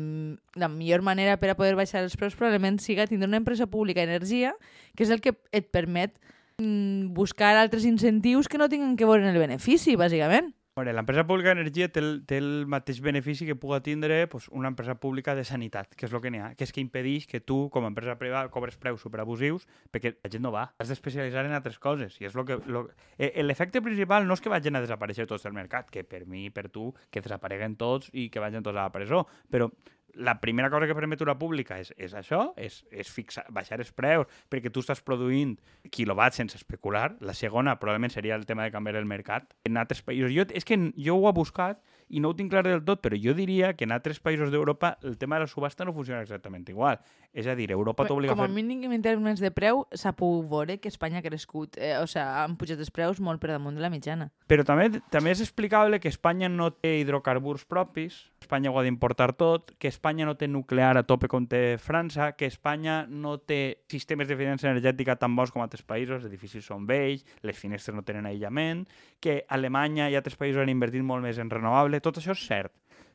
la 0.54 0.70
millor 0.70 1.02
manera 1.02 1.36
per 1.42 1.50
a 1.50 1.56
poder 1.58 1.74
baixar 1.78 2.04
els 2.04 2.14
preus 2.18 2.36
probablement 2.38 2.78
siga 2.82 3.08
tindre 3.10 3.28
una 3.28 3.40
empresa 3.42 3.66
pública 3.66 4.02
d'energia, 4.02 4.54
que 4.94 5.04
és 5.06 5.10
el 5.10 5.22
que 5.22 5.34
et 5.52 5.70
permet 5.74 6.14
mm, 6.58 7.12
buscar 7.14 7.56
altres 7.58 7.86
incentius 7.86 8.48
que 8.48 8.58
no 8.58 8.70
tinguin 8.70 8.96
que 8.96 9.06
veure 9.06 9.26
en 9.26 9.34
el 9.34 9.42
benefici, 9.42 9.98
bàsicament. 9.98 10.54
Veure, 10.74 10.90
l'empresa 10.90 11.22
pública 11.22 11.52
d'energia 11.52 11.86
té, 11.86 12.00
el, 12.02 12.08
té 12.26 12.40
el 12.42 12.64
mateix 12.66 12.96
benefici 12.98 13.46
que 13.46 13.54
puga 13.54 13.76
tindre 13.86 14.16
pues, 14.26 14.48
una 14.50 14.72
empresa 14.72 14.96
pública 14.98 15.36
de 15.38 15.44
sanitat, 15.46 15.92
que 15.94 16.08
és 16.08 16.16
el 16.16 16.18
que 16.24 16.32
n'hi 16.34 16.40
ha, 16.42 16.48
que 16.58 16.66
és 16.66 16.72
que 16.74 16.82
impedeix 16.82 17.28
que 17.30 17.38
tu, 17.38 17.68
com 17.70 17.86
a 17.86 17.92
empresa 17.92 18.16
privada, 18.18 18.50
cobres 18.50 18.74
preus 18.82 19.04
superabusius 19.06 19.68
perquè 19.94 20.16
la 20.16 20.32
gent 20.32 20.42
no 20.42 20.50
va. 20.50 20.64
Has 20.82 20.90
d'especialitzar 20.90 21.46
en 21.46 21.54
altres 21.54 21.78
coses. 21.78 22.18
I 22.18 22.26
és 22.26 22.34
lo 22.34 22.42
que... 22.48 22.58
Lo... 22.66 22.88
eh, 23.14 23.30
L'efecte 23.46 23.84
principal 23.86 24.26
no 24.26 24.34
és 24.34 24.42
que 24.42 24.50
vagin 24.50 24.74
a 24.74 24.82
desaparèixer 24.82 25.28
tots 25.30 25.46
del 25.46 25.54
mercat, 25.54 25.94
que 25.94 26.02
per 26.02 26.24
mi, 26.26 26.48
per 26.50 26.66
tu, 26.74 26.88
que 27.14 27.22
desapareguen 27.22 27.78
tots 27.78 28.10
i 28.10 28.26
que 28.26 28.42
vagin 28.42 28.66
tots 28.66 28.74
a 28.74 28.82
la 28.82 28.90
presó, 28.90 29.28
però 29.54 29.70
la 30.14 30.40
primera 30.40 30.70
cosa 30.70 30.86
que 30.86 30.94
permet 30.94 31.22
una 31.22 31.36
pública 31.38 31.78
és, 31.82 31.92
és 31.96 32.14
això, 32.14 32.52
és, 32.56 32.82
és 32.90 33.10
fixar, 33.10 33.44
baixar 33.54 33.80
els 33.82 33.92
preus 33.92 34.30
perquè 34.50 34.72
tu 34.72 34.84
estàs 34.84 35.02
produint 35.04 35.56
quilowatts 35.90 36.40
sense 36.42 36.58
especular. 36.58 37.14
La 37.20 37.34
segona 37.34 37.78
probablement 37.80 38.12
seria 38.12 38.36
el 38.38 38.46
tema 38.46 38.64
de 38.64 38.72
canviar 38.74 38.96
el 39.00 39.10
mercat. 39.10 39.54
En 39.64 39.78
altres 39.80 40.02
països, 40.04 40.32
jo, 40.34 40.46
és 40.54 40.64
que 40.64 40.78
jo 40.94 41.18
ho 41.18 41.28
he 41.28 41.34
buscat 41.34 41.82
i 42.08 42.20
no 42.20 42.30
ho 42.30 42.36
tinc 42.36 42.52
clar 42.52 42.64
del 42.66 42.82
tot, 42.84 43.00
però 43.02 43.16
jo 43.18 43.34
diria 43.34 43.72
que 43.74 43.86
en 43.86 43.94
altres 43.94 44.20
països 44.22 44.52
d'Europa 44.52 44.94
el 45.02 45.16
tema 45.18 45.38
de 45.38 45.44
la 45.44 45.50
subhasta 45.50 45.86
no 45.86 45.94
funciona 45.96 46.22
exactament 46.22 46.68
igual. 46.68 47.00
És 47.32 47.48
a 47.50 47.56
dir, 47.58 47.70
Europa 47.74 48.06
t'obliga 48.06 48.34
a 48.34 48.36
Com 48.36 48.44
fer... 48.44 48.52
a 48.52 48.54
mínim 48.54 48.92
en 48.94 49.02
termes 49.02 49.40
de 49.42 49.50
preu, 49.50 49.84
s'ha 49.92 50.12
pogut 50.14 50.46
veure 50.50 50.78
que 50.78 50.92
Espanya 50.92 51.18
ha 51.18 51.24
crescut. 51.24 51.78
Eh, 51.80 51.96
o 51.98 52.06
sigui, 52.06 52.22
han 52.22 52.58
pujat 52.60 52.78
els 52.78 52.92
preus 52.94 53.20
molt 53.24 53.42
per 53.42 53.50
damunt 53.54 53.74
de 53.74 53.82
la 53.82 53.90
mitjana. 53.90 54.30
Però 54.50 54.66
també, 54.66 55.00
també 55.10 55.32
és 55.34 55.42
explicable 55.42 55.98
que 56.00 56.12
Espanya 56.12 56.50
no 56.52 56.70
té 56.76 56.98
hidrocarburs 57.00 57.64
propis, 57.66 58.20
Espanya 58.44 58.70
ho 58.70 58.78
ha 58.78 58.84
d'importar 58.84 59.32
tot, 59.40 59.72
que 59.80 59.88
Espanya 59.88 60.28
no 60.28 60.36
té 60.36 60.46
nuclear 60.50 60.94
a 61.00 61.04
tope 61.08 61.30
com 61.32 61.48
té 61.48 61.78
França, 61.80 62.32
que 62.36 62.46
Espanya 62.50 63.02
no 63.08 63.38
té 63.40 63.80
sistemes 63.90 64.28
d'eficiència 64.28 64.70
energètica 64.70 65.16
tan 65.16 65.34
bons 65.36 65.52
com 65.54 65.64
altres 65.64 65.82
països, 65.82 66.20
els 66.20 66.28
edificis 66.28 66.68
són 66.68 66.86
vells, 66.86 67.24
les 67.42 67.58
finestres 67.58 67.96
no 67.96 68.04
tenen 68.06 68.28
aïllament, 68.28 68.84
que 69.24 69.40
Alemanya 69.48 70.10
i 70.12 70.18
altres 70.20 70.36
països 70.36 70.62
han 70.62 70.72
invertit 70.72 71.04
molt 71.04 71.24
més 71.24 71.40
en 71.40 71.52
renovable, 71.52 72.02
tot 72.04 72.20
això 72.20 72.36
és 72.36 72.46
cert. 72.46 72.74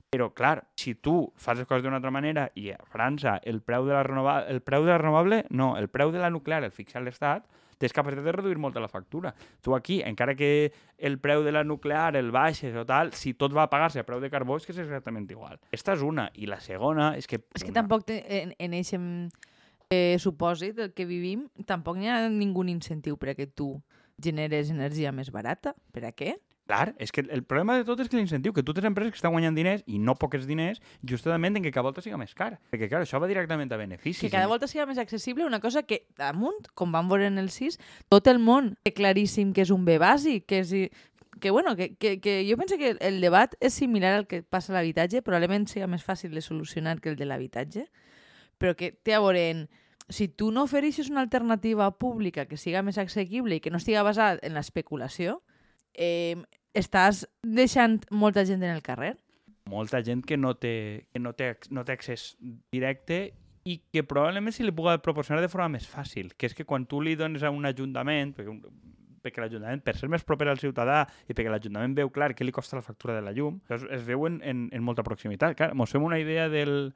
Però, 0.09 0.31
clar, 0.33 0.63
si 0.73 0.95
tu 0.97 1.27
fas 1.37 1.59
les 1.59 1.67
coses 1.69 1.83
d'una 1.85 1.99
altra 1.99 2.09
manera 2.09 2.47
i 2.57 2.71
a 2.73 2.79
França 2.89 3.35
el 3.45 3.61
preu 3.61 3.85
de 3.85 3.93
la 3.93 4.01
renovable, 4.07 4.49
el 4.49 4.63
preu 4.65 4.87
de 4.87 4.89
la 4.89 4.97
renovable, 4.97 5.43
no, 5.53 5.75
el 5.77 5.85
preu 5.93 6.09
de 6.09 6.23
la 6.23 6.31
nuclear 6.33 6.63
el 6.65 6.73
fixa 6.73 7.03
l'Estat, 7.03 7.45
tens 7.79 7.95
capacitat 7.95 8.25
de 8.27 8.33
reduir 8.35 8.59
molt 8.59 8.75
la 8.77 8.89
factura. 8.91 9.31
Tu 9.63 9.73
aquí, 9.75 10.01
encara 10.05 10.35
que 10.35 10.71
el 10.97 11.17
preu 11.23 11.41
de 11.43 11.53
la 11.55 11.63
nuclear 11.63 12.15
el 12.19 12.29
baixes 12.35 12.75
o 12.75 12.85
tal, 12.85 13.13
si 13.15 13.33
tot 13.33 13.55
va 13.55 13.63
a 13.65 13.69
pagar-se 13.71 13.99
a 14.03 14.05
preu 14.05 14.19
de 14.19 14.29
carbó 14.29 14.57
és 14.59 14.67
que 14.67 14.75
és 14.75 14.81
exactament 14.83 15.29
igual. 15.31 15.57
Esta 15.71 15.95
és 15.95 16.03
una. 16.05 16.29
I 16.35 16.45
la 16.51 16.59
segona 16.59 17.13
és 17.17 17.25
que... 17.27 17.39
És 17.55 17.63
que 17.63 17.71
una- 17.71 17.79
tampoc 17.81 18.05
te, 18.05 18.19
en, 18.43 18.53
en 18.59 18.75
aquest 18.77 18.99
eh, 19.89 20.17
supòsit 20.19 20.75
del 20.75 20.91
que 20.93 21.07
vivim, 21.09 21.47
tampoc 21.65 21.97
n'hi 21.97 22.11
ha 22.11 22.19
ningú 22.29 22.61
incentiu 22.67 23.17
per 23.17 23.31
a 23.33 23.35
que 23.39 23.47
tu 23.47 23.71
generes 24.21 24.69
energia 24.69 25.11
més 25.15 25.31
barata. 25.31 25.73
Per 25.95 26.03
a 26.05 26.11
què? 26.11 26.35
Clar, 26.69 26.93
és 27.01 27.09
que 27.09 27.23
el 27.25 27.41
problema 27.49 27.79
de 27.79 27.85
tot 27.87 27.97
és 28.03 28.11
que 28.11 28.19
l'incentiu, 28.19 28.53
que 28.53 28.61
tu 28.61 28.75
tens 28.77 28.85
empreses 28.85 29.15
que 29.15 29.17
estan 29.17 29.33
guanyant 29.33 29.55
diners, 29.57 29.81
i 29.89 29.97
no 29.97 30.13
pocs 30.21 30.43
diners, 30.45 30.77
justament 31.01 31.57
en 31.57 31.63
que 31.65 31.71
cada 31.73 31.87
volta 31.87 32.03
siga 32.05 32.19
més 32.21 32.35
car. 32.37 32.59
Perquè, 32.69 32.85
clar, 32.91 33.01
això 33.07 33.17
va 33.17 33.29
directament 33.31 33.73
a 33.73 33.79
beneficis. 33.81 34.21
Que 34.21 34.29
cada 34.29 34.45
volta 34.51 34.69
sigui 34.69 34.85
més 34.85 35.01
accessible 35.01 35.47
una 35.49 35.57
cosa 35.63 35.81
que 35.81 36.03
damunt, 36.19 36.69
com 36.77 36.93
vam 36.93 37.09
veure 37.09 37.25
en 37.25 37.41
el 37.41 37.49
6, 37.49 37.79
tot 38.13 38.29
el 38.29 38.37
món 38.37 38.75
té 38.85 38.93
claríssim 38.93 39.49
que 39.57 39.65
és 39.65 39.73
un 39.73 39.87
bé 39.87 39.97
bàsic, 39.97 40.45
que 40.45 40.61
és 40.61 40.75
que, 41.39 41.49
bueno, 41.49 41.75
que, 41.75 41.95
que, 41.95 42.19
que 42.21 42.45
jo 42.45 42.57
penso 42.61 42.77
que 42.77 42.97
el 42.99 43.17
debat 43.21 43.57
és 43.59 43.73
similar 43.73 44.13
al 44.13 44.27
que 44.29 44.43
passa 44.43 44.69
a 44.69 44.77
l'habitatge, 44.77 45.23
probablement 45.25 45.65
sigui 45.65 45.89
més 45.89 46.05
fàcil 46.05 46.37
de 46.37 46.45
solucionar 46.45 46.99
que 47.01 47.09
el 47.09 47.17
de 47.17 47.25
l'habitatge, 47.25 47.87
però 48.61 48.75
que 48.77 48.91
té 48.93 49.17
a 49.17 49.23
veure 49.25 49.49
en 49.49 49.67
si 50.09 50.27
tu 50.27 50.51
no 50.51 50.69
ofereixes 50.69 51.09
una 51.09 51.21
alternativa 51.25 51.89
pública 51.97 52.45
que 52.45 52.57
siga 52.57 52.85
més 52.85 53.01
assequible 53.01 53.57
i 53.57 53.61
que 53.61 53.73
no 53.73 53.81
estigui 53.81 54.01
basada 54.05 54.37
en 54.45 54.53
l'especulació, 54.57 55.39
eh, 55.93 56.37
estàs 56.73 57.25
deixant 57.43 57.99
molta 58.11 58.45
gent 58.45 58.63
en 58.63 58.71
el 58.75 58.81
carrer. 58.85 59.15
molta 59.69 60.01
gent 60.03 60.23
que 60.25 60.35
no 60.37 60.55
té, 60.57 61.05
que 61.13 61.19
no 61.19 61.33
té, 61.37 61.51
no 61.69 61.83
té 61.85 61.91
accés 61.93 62.35
directe 62.71 63.33
i 63.69 63.75
que 63.93 64.01
probablement 64.03 64.51
se 64.55 64.63
li 64.63 64.71
pugui 64.73 64.95
proporcionar 64.97 65.43
de 65.43 65.49
forma 65.51 65.67
més 65.75 65.85
fàcil, 65.87 66.31
que 66.35 66.47
és 66.47 66.55
que 66.57 66.65
quan 66.65 66.87
tu 66.89 67.01
li 67.05 67.13
dones 67.15 67.43
a 67.43 67.51
un 67.53 67.65
ajuntament, 67.69 68.31
perquè, 68.35 68.49
un- 68.49 68.63
perquè 69.21 69.43
l'Ajuntament, 69.43 69.83
per 69.83 69.95
ser 69.99 70.09
més 70.09 70.23
proper 70.23 70.47
al 70.47 70.57
ciutadà 70.57 71.03
i 71.27 71.33
perquè 71.35 71.51
l'Ajuntament 71.51 71.93
veu 71.93 72.09
clar 72.09 72.33
què 72.33 72.43
li 72.47 72.51
costa 72.55 72.77
la 72.77 72.81
factura 72.81 73.13
de 73.13 73.21
la 73.21 73.31
llum, 73.35 73.59
es, 73.69 73.83
es 73.91 74.01
veu 74.07 74.25
en, 74.25 74.39
en, 74.41 74.69
en 74.73 74.81
molta 74.81 75.03
proximitat. 75.03 75.53
Clar, 75.59 75.75
mos 75.75 75.91
fem 75.91 76.01
una 76.01 76.17
idea 76.17 76.47
del, 76.49 76.95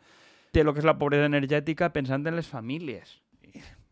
de 0.54 0.64
lo 0.64 0.74
que 0.74 0.80
és 0.82 0.86
la 0.88 0.98
pobresa 0.98 1.26
energètica 1.30 1.92
pensant 1.94 2.26
en 2.26 2.36
les 2.40 2.48
famílies. 2.48 3.20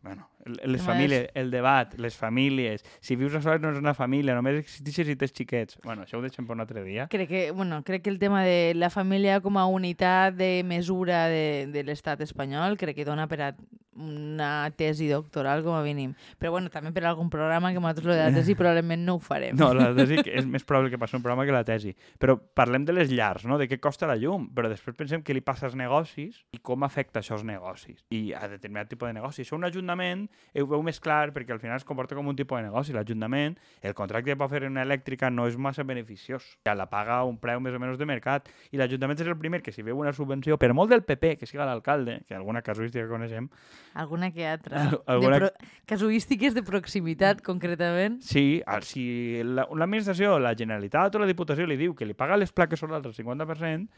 Bueno, 0.02 0.28
les 0.44 0.82
famílies, 0.82 1.28
el 1.34 1.52
debat, 1.52 1.94
les 1.94 2.16
famílies, 2.16 2.82
si 3.00 3.14
vius 3.14 3.36
a 3.38 3.42
soles 3.44 3.62
no 3.62 3.70
és 3.70 3.78
una 3.78 3.94
família, 3.94 4.34
només 4.34 4.58
existeixes 4.58 5.06
si 5.06 5.14
tens 5.18 5.34
xiquets. 5.36 5.78
Bueno, 5.84 6.02
això 6.02 6.18
ho 6.18 6.24
deixem 6.24 6.48
per 6.48 6.56
un 6.56 6.64
altre 6.64 6.82
dia. 6.82 7.06
Crec 7.12 7.30
que, 7.30 7.42
bueno, 7.54 7.82
crec 7.86 8.02
que 8.02 8.10
el 8.10 8.18
tema 8.18 8.42
de 8.42 8.74
la 8.74 8.90
família 8.90 9.38
com 9.40 9.60
a 9.62 9.68
unitat 9.70 10.34
de 10.34 10.50
mesura 10.66 11.28
de, 11.30 11.68
de 11.70 11.86
l'estat 11.86 12.20
espanyol 12.26 12.74
crec 12.80 12.98
que 12.98 13.06
dona 13.06 13.28
per 13.30 13.40
a 13.46 13.52
una 13.96 14.70
tesi 14.76 15.08
doctoral 15.08 15.62
com 15.64 15.74
a 15.76 15.82
mínim. 15.82 16.14
Però 16.40 16.52
bueno, 16.54 16.70
també 16.72 16.92
per 16.94 17.04
algun 17.06 17.30
programa 17.30 17.72
que 17.72 17.80
nosaltres 17.80 18.06
lo 18.06 18.14
de 18.14 18.22
la 18.22 18.32
tesi 18.34 18.54
probablement 18.58 19.04
no 19.04 19.16
ho 19.16 19.20
farem. 19.22 19.56
No, 19.58 19.72
la 19.76 19.90
tesi 19.96 20.20
és 20.24 20.46
més 20.48 20.64
probable 20.64 20.92
que 20.92 21.00
passi 21.00 21.16
un 21.18 21.24
programa 21.24 21.44
que 21.48 21.54
la 21.54 21.64
tesi. 21.68 21.94
Però 22.18 22.36
parlem 22.38 22.86
de 22.88 22.96
les 22.96 23.12
llars, 23.12 23.44
no? 23.48 23.58
de 23.60 23.68
què 23.68 23.78
costa 23.82 24.08
la 24.08 24.16
llum, 24.16 24.48
però 24.54 24.70
després 24.72 24.96
pensem 24.98 25.24
què 25.24 25.36
li 25.36 25.44
passa 25.44 25.66
als 25.68 25.76
negocis 25.78 26.42
i 26.56 26.60
com 26.64 26.86
afecta 26.86 27.20
això 27.20 27.36
als 27.36 27.44
negocis 27.46 28.02
i 28.10 28.32
a 28.36 28.46
determinat 28.48 28.90
tipus 28.90 29.10
de 29.10 29.16
negoci. 29.18 29.44
Això 29.44 29.58
un 29.58 29.68
ajuntament 29.68 30.26
ho 30.58 30.66
veu 30.70 30.82
més 30.84 31.00
clar 31.02 31.32
perquè 31.36 31.54
al 31.54 31.60
final 31.62 31.76
es 31.76 31.86
comporta 31.88 32.16
com 32.18 32.28
un 32.28 32.38
tipus 32.38 32.58
de 32.58 32.68
negoci. 32.68 32.96
L'Ajuntament, 32.96 33.58
el 33.82 33.96
contracte 33.98 34.32
que 34.32 34.38
pot 34.40 34.50
fer 34.52 34.64
una 34.68 34.86
elèctrica 34.86 35.30
no 35.30 35.46
és 35.50 35.58
massa 35.60 35.84
beneficiós. 35.84 36.56
Ja 36.66 36.76
la 36.78 36.88
paga 36.90 37.22
un 37.28 37.38
preu 37.42 37.60
més 37.60 37.76
o 37.76 37.82
menys 37.82 38.00
de 38.00 38.08
mercat 38.08 38.48
i 38.72 38.80
l'Ajuntament 38.80 39.20
és 39.20 39.28
el 39.28 39.38
primer 39.38 39.62
que 39.62 39.72
si 39.74 39.84
veu 39.84 39.98
una 40.00 40.12
subvenció, 40.16 40.58
per 40.58 40.72
molt 40.76 40.92
del 40.92 41.04
PP 41.06 41.36
que 41.40 41.48
siga 41.48 41.66
l'alcalde, 41.68 42.20
que 42.28 42.36
alguna 42.36 42.62
casuística 42.64 43.08
coneixem, 43.10 43.48
Alguna 43.94 44.30
que 44.32 44.46
altra. 44.46 44.82
Al- 44.88 45.02
alguna- 45.06 45.38
De 45.38 45.50
pro... 45.50 45.68
Casuístiques 45.86 46.54
de 46.54 46.62
proximitat, 46.62 47.42
concretament. 47.42 48.20
Sí, 48.22 48.62
si 48.82 49.42
la- 49.44 49.68
l'administració, 49.74 50.38
la 50.38 50.54
Generalitat 50.56 51.14
o 51.14 51.18
la 51.20 51.26
Diputació 51.28 51.66
li 51.66 51.76
diu 51.76 51.94
que 51.94 52.06
li 52.06 52.14
paga 52.14 52.36
les 52.40 52.52
plaques 52.52 52.80
solars 52.80 53.04
al 53.06 53.12
50%, 53.14 53.88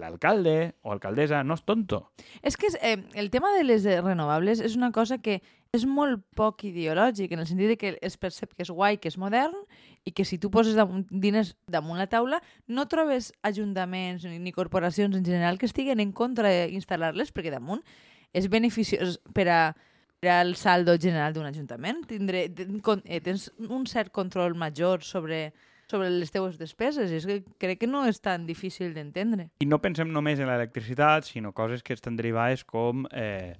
l'alcalde 0.00 0.74
o 0.82 0.92
alcaldessa 0.94 1.42
no 1.44 1.54
és 1.58 1.64
tonto. 1.66 2.12
És 2.42 2.56
que 2.56 2.68
eh, 2.80 3.02
el 3.14 3.28
tema 3.30 3.50
de 3.56 3.64
les 3.64 3.84
eh, 3.84 4.00
renovables 4.00 4.60
és 4.64 4.76
una 4.78 4.92
cosa 4.92 5.18
que 5.18 5.40
és 5.74 5.84
molt 5.86 6.22
poc 6.34 6.64
ideològic, 6.66 7.30
en 7.34 7.42
el 7.42 7.46
sentit 7.46 7.68
de 7.68 7.76
que 7.78 7.90
es 8.02 8.16
percep 8.18 8.54
que 8.56 8.62
és 8.64 8.70
guai, 8.70 8.96
que 8.98 9.10
és 9.10 9.18
modern, 9.18 9.54
i 10.06 10.10
que 10.16 10.24
si 10.24 10.38
tu 10.38 10.50
poses 10.50 10.74
damunt, 10.78 11.04
diners 11.10 11.52
damunt 11.70 11.98
la 12.00 12.08
taula, 12.10 12.40
no 12.66 12.86
trobes 12.88 13.32
ajuntaments 13.42 14.24
ni 14.24 14.52
corporacions 14.56 15.14
en 15.16 15.24
general 15.24 15.58
que 15.58 15.66
estiguen 15.68 16.00
en 16.00 16.12
contra 16.12 16.48
d'instal·lar-les, 16.50 17.30
perquè 17.34 17.52
damunt 17.52 17.82
és 18.32 18.48
beneficiós 18.48 19.18
per 19.34 19.48
a 19.48 19.62
per 20.20 20.30
al 20.30 20.54
saldo 20.54 20.94
general 21.00 21.32
d'un 21.32 21.48
ajuntament. 21.48 22.04
Tindré, 22.06 22.44
eh, 22.52 23.20
tens 23.24 23.48
un 23.56 23.86
cert 23.88 24.12
control 24.12 24.54
major 24.54 25.02
sobre, 25.02 25.54
sobre 25.88 26.10
les 26.10 26.30
teues 26.30 26.58
despeses. 26.60 27.10
És 27.10 27.24
que 27.26 27.40
crec 27.58 27.80
que 27.80 27.88
no 27.88 28.04
és 28.06 28.20
tan 28.20 28.44
difícil 28.46 28.92
d'entendre. 28.94 29.48
I 29.64 29.66
no 29.66 29.80
pensem 29.80 30.12
només 30.12 30.38
en 30.38 30.52
l'electricitat, 30.52 31.24
sinó 31.24 31.54
coses 31.56 31.82
que 31.82 31.96
estan 31.96 32.20
derivades 32.20 32.64
com 32.68 33.06
eh, 33.10 33.56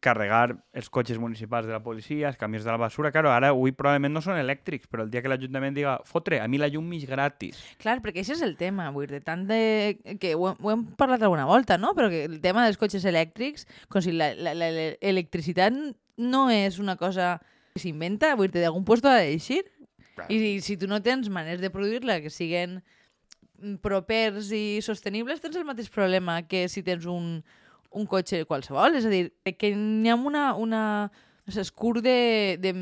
carregar 0.00 0.56
els 0.76 0.88
cotxes 0.92 1.18
municipals 1.18 1.66
de 1.66 1.72
la 1.72 1.82
policia, 1.82 2.28
els 2.28 2.36
camions 2.38 2.64
de 2.64 2.70
la 2.70 2.76
basura. 2.78 3.10
Claro, 3.14 3.30
ara 3.32 3.48
avui 3.54 3.72
probablement 3.72 4.12
no 4.14 4.20
són 4.22 4.38
elèctrics, 4.38 4.86
però 4.90 5.02
el 5.06 5.10
dia 5.10 5.22
que 5.24 5.28
l'Ajuntament 5.32 5.74
diga 5.74 5.96
fotre, 6.04 6.40
a 6.40 6.46
mi 6.48 6.58
la 6.60 6.68
llum 6.68 6.86
m'és 6.90 7.06
gratis. 7.08 7.58
Clar, 7.82 7.98
perquè 8.04 8.22
això 8.22 8.36
és 8.36 8.42
el 8.46 8.56
tema, 8.60 8.90
vull 8.94 9.06
dir, 9.08 9.16
de 9.18 9.24
tant 9.24 9.46
de... 9.48 9.98
que 10.20 10.34
ho, 10.36 10.48
hem- 10.50 10.60
ho 10.62 10.72
hem 10.74 10.84
parlat 11.00 11.22
alguna 11.26 11.46
volta, 11.48 11.78
no? 11.78 11.94
Però 11.96 12.10
que 12.12 12.24
el 12.28 12.40
tema 12.44 12.64
dels 12.66 12.78
cotxes 12.80 13.04
elèctrics, 13.08 13.66
com 13.88 14.04
si 14.04 14.12
l'electricitat 14.14 15.72
no 16.16 16.46
és 16.50 16.78
una 16.80 16.96
cosa 16.96 17.36
que 17.74 17.80
s'inventa, 17.82 18.34
vull 18.36 18.48
dir, 18.50 18.62
d'algun 18.64 18.84
puesto 18.88 19.08
ha 19.10 19.18
d'eixir. 19.20 19.64
Clar. 20.16 20.30
I 20.32 20.38
si, 20.40 20.52
si 20.64 20.76
tu 20.80 20.88
no 20.88 21.02
tens 21.04 21.28
maneres 21.28 21.60
de 21.60 21.68
produir-la 21.72 22.20
que 22.24 22.30
siguen 22.32 22.78
propers 23.84 24.50
i 24.52 24.80
sostenibles, 24.84 25.40
tens 25.40 25.56
el 25.56 25.64
mateix 25.68 25.88
problema 25.92 26.42
que 26.48 26.66
si 26.72 26.82
tens 26.84 27.04
un, 27.08 27.42
un 27.90 28.06
cotxe 28.06 28.44
qualsevol. 28.44 28.96
És 28.96 29.06
a 29.06 29.12
dir, 29.12 29.28
que 29.58 29.74
n'hi 29.74 30.10
ha 30.10 30.16
una, 30.16 30.54
una 30.54 30.82
escur 31.46 32.00
de, 32.02 32.56
de, 32.60 32.72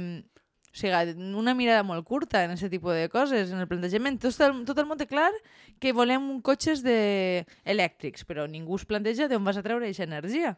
o 0.70 0.76
sigui, 0.76 1.14
una 1.36 1.54
mirada 1.54 1.82
molt 1.86 2.06
curta 2.06 2.44
en 2.44 2.54
aquest 2.54 2.72
tipus 2.72 2.94
de 2.94 3.08
coses, 3.12 3.52
en 3.52 3.60
el 3.60 3.68
plantejament. 3.68 4.20
Tot 4.22 4.40
el, 4.46 4.62
tot 4.64 4.78
el 4.78 4.86
món 4.90 4.98
té 4.98 5.06
clar 5.10 5.30
que 5.78 5.92
volem 5.92 6.40
cotxes 6.42 6.82
de... 6.82 7.44
elèctrics, 7.64 8.24
però 8.24 8.48
ningú 8.48 8.78
es 8.80 8.86
planteja 8.88 9.28
d'on 9.28 9.44
vas 9.44 9.58
a 9.60 9.62
treure 9.66 9.86
aquesta 9.86 10.08
energia. 10.08 10.56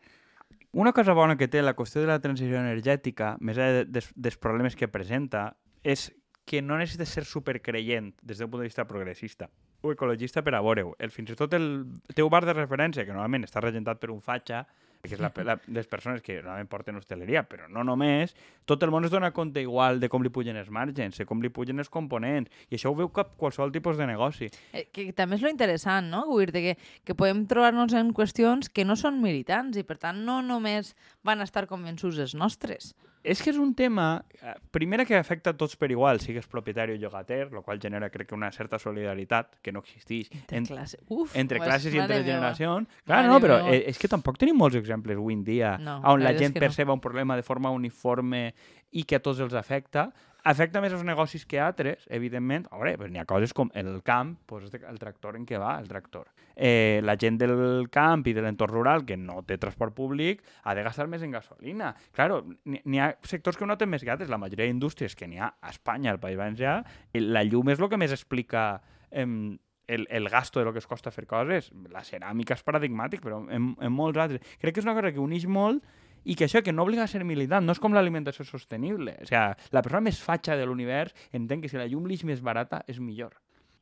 Una 0.76 0.92
cosa 0.92 1.14
bona 1.16 1.38
que 1.40 1.48
té 1.48 1.62
la 1.62 1.72
qüestió 1.74 2.02
de 2.02 2.10
la 2.10 2.20
transició 2.20 2.58
energètica, 2.60 3.36
més 3.40 3.56
enllà 3.56 3.82
de- 3.82 3.86
des, 3.88 4.10
dels 4.14 4.36
problemes 4.36 4.76
que 4.76 4.88
presenta, 4.92 5.56
és 5.82 6.10
que 6.46 6.60
no 6.62 6.76
necessites 6.78 7.08
ser 7.10 7.24
supercreient 7.24 8.12
des 8.22 8.38
d'un 8.38 8.50
punt 8.50 8.60
de 8.60 8.68
vista 8.68 8.84
progressista 8.86 9.48
o 9.86 9.94
ecologista 9.94 10.42
per 10.42 10.56
a 10.58 10.64
veure-ho. 10.64 10.96
El, 10.98 11.14
fins 11.14 11.32
i 11.32 11.38
tot 11.38 11.54
el 11.56 11.70
teu 12.14 12.30
bar 12.32 12.44
de 12.46 12.56
referència, 12.56 13.06
que 13.06 13.14
normalment 13.14 13.46
està 13.46 13.62
regentat 13.64 14.02
per 14.02 14.12
un 14.14 14.20
fatxa, 14.24 14.64
que 15.06 15.14
és 15.14 15.22
la, 15.22 15.30
la, 15.46 15.56
les 15.72 15.86
persones 15.86 16.22
que 16.24 16.38
normalment 16.40 16.68
porten 16.70 16.98
hostaleria, 16.98 17.44
però 17.48 17.68
no 17.72 17.84
només, 17.86 18.34
tot 18.68 18.82
el 18.82 18.92
món 18.92 19.06
es 19.06 19.12
dona 19.12 19.30
compte 19.36 19.62
igual 19.62 20.00
de 20.02 20.10
com 20.12 20.24
li 20.24 20.32
pugen 20.32 20.58
els 20.58 20.70
margens, 20.72 21.18
de 21.20 21.26
com 21.28 21.42
li 21.42 21.50
pugen 21.54 21.82
els 21.82 21.90
components, 21.92 22.50
i 22.70 22.78
això 22.78 22.90
ho 22.90 22.98
veu 22.98 23.10
cap 23.14 23.36
qualsevol 23.38 23.72
tipus 23.74 24.00
de 24.00 24.08
negoci. 24.08 24.50
Eh, 24.72 24.86
que 24.92 25.08
també 25.16 25.38
és 25.38 25.44
lo 25.44 25.52
interessant, 25.52 26.10
no? 26.12 26.24
Vull 26.30 26.50
dir 26.50 26.64
que, 26.70 26.76
que 27.06 27.18
podem 27.18 27.44
trobar-nos 27.50 27.94
en 27.96 28.12
qüestions 28.16 28.70
que 28.72 28.86
no 28.88 28.98
són 28.98 29.20
militants 29.22 29.78
i, 29.78 29.86
per 29.86 30.00
tant, 30.02 30.24
no 30.26 30.40
només 30.44 30.94
van 31.26 31.44
estar 31.44 31.66
convençuts 31.70 32.20
els 32.22 32.34
nostres. 32.34 32.94
És 33.26 33.40
que 33.42 33.50
és 33.50 33.56
un 33.58 33.72
tema, 33.74 34.24
eh, 34.40 34.52
primera 34.70 35.04
que 35.04 35.16
afecta 35.18 35.50
a 35.50 35.56
tots 35.58 35.74
per 35.76 35.88
igual, 35.90 36.20
sigues 36.22 36.46
propietari 36.46 36.92
o 36.94 36.96
llogater, 37.00 37.48
el 37.50 37.62
qual 37.66 37.80
genera, 37.82 38.08
crec 38.14 38.28
que, 38.30 38.34
una 38.38 38.52
certa 38.54 38.78
solidaritat 38.78 39.56
que 39.60 39.72
no 39.74 39.80
existeix 39.82 40.28
Entre, 40.30 40.56
en, 40.60 40.66
classe. 40.70 41.00
Uf, 41.08 41.34
entre 41.36 41.58
classes 41.58 41.92
i 41.92 41.98
entre 41.98 42.20
meva. 42.20 42.26
generacions. 42.28 42.88
Clar, 43.04 43.24
Mare 43.24 43.28
no, 43.32 43.40
però 43.42 43.56
meva. 43.64 43.74
eh, 43.74 43.84
és 43.90 43.98
que 43.98 44.08
tampoc 44.08 44.38
tenim 44.38 44.56
molts 44.56 44.76
exemples 44.78 45.18
avui 45.18 45.34
en 45.34 45.42
dia 45.44 45.76
No, 45.78 45.98
on 46.04 46.20
la 46.22 46.30
la 46.30 46.36
és 46.36 46.38
gent 46.38 46.54
que 46.54 46.60
no. 46.60 46.66
perceba 46.68 46.92
un 46.94 47.00
problema 47.00 47.34
de 47.36 47.42
forma 47.42 47.70
uniforme 47.70 48.54
i 48.92 49.02
que 49.04 49.16
a 49.16 49.20
tots 49.20 49.40
els 49.40 49.52
afecta. 49.54 50.12
Afecta 50.46 50.78
més 50.78 50.92
els 50.94 51.02
negocis 51.02 51.42
que 51.42 51.58
altres, 51.58 52.04
evidentment. 52.14 52.68
A 52.70 52.78
veure, 52.78 52.92
pues 53.00 53.10
n'hi 53.10 53.18
ha 53.18 53.26
coses 53.26 53.50
com 53.56 53.70
el 53.74 53.88
camp, 54.06 54.36
pues, 54.46 54.68
el 54.76 55.00
tractor 55.02 55.34
en 55.34 55.46
què 55.48 55.58
va, 55.58 55.72
el 55.80 55.88
tractor. 55.90 56.28
Eh, 56.54 57.00
la 57.02 57.16
gent 57.18 57.40
del 57.40 57.88
camp 57.90 58.22
i 58.30 58.34
de 58.36 58.44
l'entorn 58.44 58.72
rural 58.72 59.02
que 59.08 59.16
no 59.18 59.40
té 59.42 59.58
transport 59.58 59.96
públic 59.96 60.44
ha 60.62 60.76
de 60.78 60.86
gastar 60.86 61.08
més 61.10 61.24
en 61.26 61.34
gasolina. 61.34 61.90
Claro, 62.14 62.44
n'hi 62.62 63.02
ha 63.02 63.10
sectors 63.26 63.58
que 63.58 63.66
ho 63.66 63.70
noten 63.72 63.90
més 63.90 64.06
que 64.06 64.14
altres. 64.14 64.30
La 64.30 64.38
majoria 64.38 64.70
d'indústries 64.70 65.18
que 65.18 65.26
n'hi 65.26 65.42
ha 65.42 65.50
a 65.50 65.74
Espanya, 65.74 66.14
al 66.14 66.22
País 66.22 66.38
Valencià, 66.38 66.78
eh, 67.10 67.20
la 67.20 67.42
llum 67.42 67.74
és 67.74 67.82
el 67.82 67.90
que 67.90 67.98
més 67.98 68.14
explica 68.14 68.68
em, 69.10 69.58
el, 69.88 70.06
el 70.10 70.30
gasto 70.30 70.60
de 70.60 70.70
lo 70.70 70.72
que 70.72 70.78
es 70.78 70.86
costa 70.86 71.10
fer 71.10 71.26
coses. 71.26 71.72
La 71.90 72.06
ceràmica 72.06 72.54
és 72.54 72.62
paradigmàtic, 72.62 73.26
però 73.26 73.42
en, 73.50 73.72
en 73.82 73.92
molts 73.92 74.22
altres. 74.22 74.56
Crec 74.62 74.78
que 74.78 74.84
és 74.84 74.86
una 74.86 74.94
cosa 74.94 75.10
que 75.10 75.22
uneix 75.22 75.50
molt 75.50 75.82
i 76.26 76.34
que 76.34 76.48
això 76.48 76.62
que 76.66 76.74
no 76.74 76.84
obliga 76.84 77.06
a 77.06 77.10
ser 77.10 77.22
militant, 77.24 77.64
no 77.64 77.74
és 77.76 77.80
com 77.82 77.94
l'alimentació 77.94 78.44
sostenible. 78.44 79.14
O 79.22 79.28
sigui, 79.28 79.42
la 79.72 79.82
persona 79.86 80.04
més 80.08 80.20
fatxa 80.22 80.58
de 80.58 80.66
l'univers 80.66 81.14
entén 81.32 81.62
que 81.62 81.70
si 81.70 81.78
la 81.78 81.86
llum 81.86 82.08
li 82.10 82.18
és 82.18 82.26
més 82.26 82.42
barata 82.42 82.82
és 82.90 82.98
millor. 82.98 83.36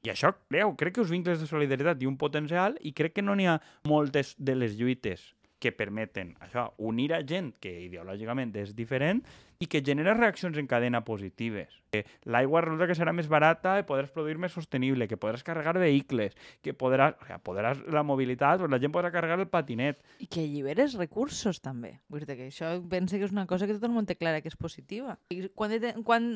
I 0.04 0.12
això, 0.12 0.34
creu, 0.52 0.74
crec 0.76 0.98
que 0.98 1.00
els 1.00 1.12
vincles 1.14 1.40
de 1.40 1.48
solidaritat 1.48 2.02
i 2.04 2.10
un 2.10 2.18
potencial 2.20 2.76
i 2.84 2.92
crec 2.92 3.16
que 3.16 3.24
no 3.24 3.34
n'hi 3.34 3.48
ha 3.48 3.56
moltes 3.88 4.34
de 4.36 4.58
les 4.58 4.76
lluites 4.76 5.32
que 5.64 5.72
permeten 5.72 6.34
això, 6.44 6.68
unir 6.76 7.14
a 7.16 7.22
gent 7.24 7.54
que 7.62 7.72
ideològicament 7.86 8.52
és 8.60 8.74
diferent 8.76 9.22
i 9.62 9.68
que 9.70 9.80
genera 9.86 10.12
reaccions 10.18 10.58
en 10.60 10.68
cadena 10.68 11.00
positives. 11.06 11.72
Que 11.94 12.02
l'aigua 12.28 12.60
resulta 12.66 12.88
que 12.90 12.96
serà 12.98 13.14
més 13.16 13.30
barata 13.30 13.78
i 13.80 13.86
podràs 13.88 14.12
produir 14.12 14.36
més 14.42 14.52
sostenible, 14.52 15.08
que 15.08 15.16
podràs 15.20 15.46
carregar 15.46 15.78
vehicles, 15.80 16.36
que 16.60 16.74
podràs, 16.76 17.16
o 17.16 17.28
sigui, 17.28 17.40
podràs 17.48 17.80
la 17.94 18.04
mobilitat, 18.04 18.60
doncs 18.60 18.74
la 18.74 18.82
gent 18.82 18.92
podrà 18.92 19.12
carregar 19.14 19.40
el 19.40 19.48
patinet. 19.48 20.02
I 20.20 20.28
que 20.28 20.44
alliberes 20.44 20.98
recursos, 21.00 21.62
també. 21.64 21.96
Vull 22.12 22.26
dir 22.26 22.36
que 22.36 22.50
això 22.50 22.74
pense 22.90 23.16
que 23.16 23.24
és 23.24 23.32
una 23.32 23.48
cosa 23.48 23.70
que 23.70 23.78
tot 23.78 23.88
el 23.88 23.94
món 23.94 24.10
té 24.10 24.18
clara 24.20 24.42
que 24.44 24.52
és 24.52 24.58
positiva. 24.60 25.16
I 25.32 25.46
quan 25.54 25.78
quan 26.04 26.32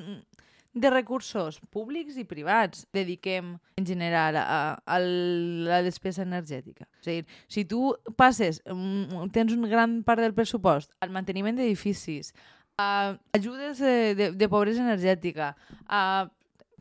de 0.75 0.91
recursos 0.91 1.59
públics 1.73 2.19
i 2.21 2.27
privats 2.29 2.85
dediquem 2.95 3.57
en 3.79 3.87
general 3.87 4.37
a, 4.41 4.77
a 4.85 4.99
la 5.01 5.81
despesa 5.83 6.23
energètica. 6.23 6.85
A 6.85 7.09
dir, 7.09 7.25
si 7.49 7.65
tu 7.65 7.95
passes, 8.17 8.61
tens 9.33 9.55
un 9.57 9.67
gran 9.71 10.03
part 10.05 10.23
del 10.23 10.37
pressupost 10.37 10.93
al 11.01 11.15
manteniment 11.15 11.59
d'edificis, 11.59 12.33
a 12.79 13.19
ajudes 13.35 13.81
de, 13.83 14.15
de, 14.15 14.31
de 14.39 14.49
pobresa 14.49 14.85
energètica, 14.85 15.57
a 15.89 16.31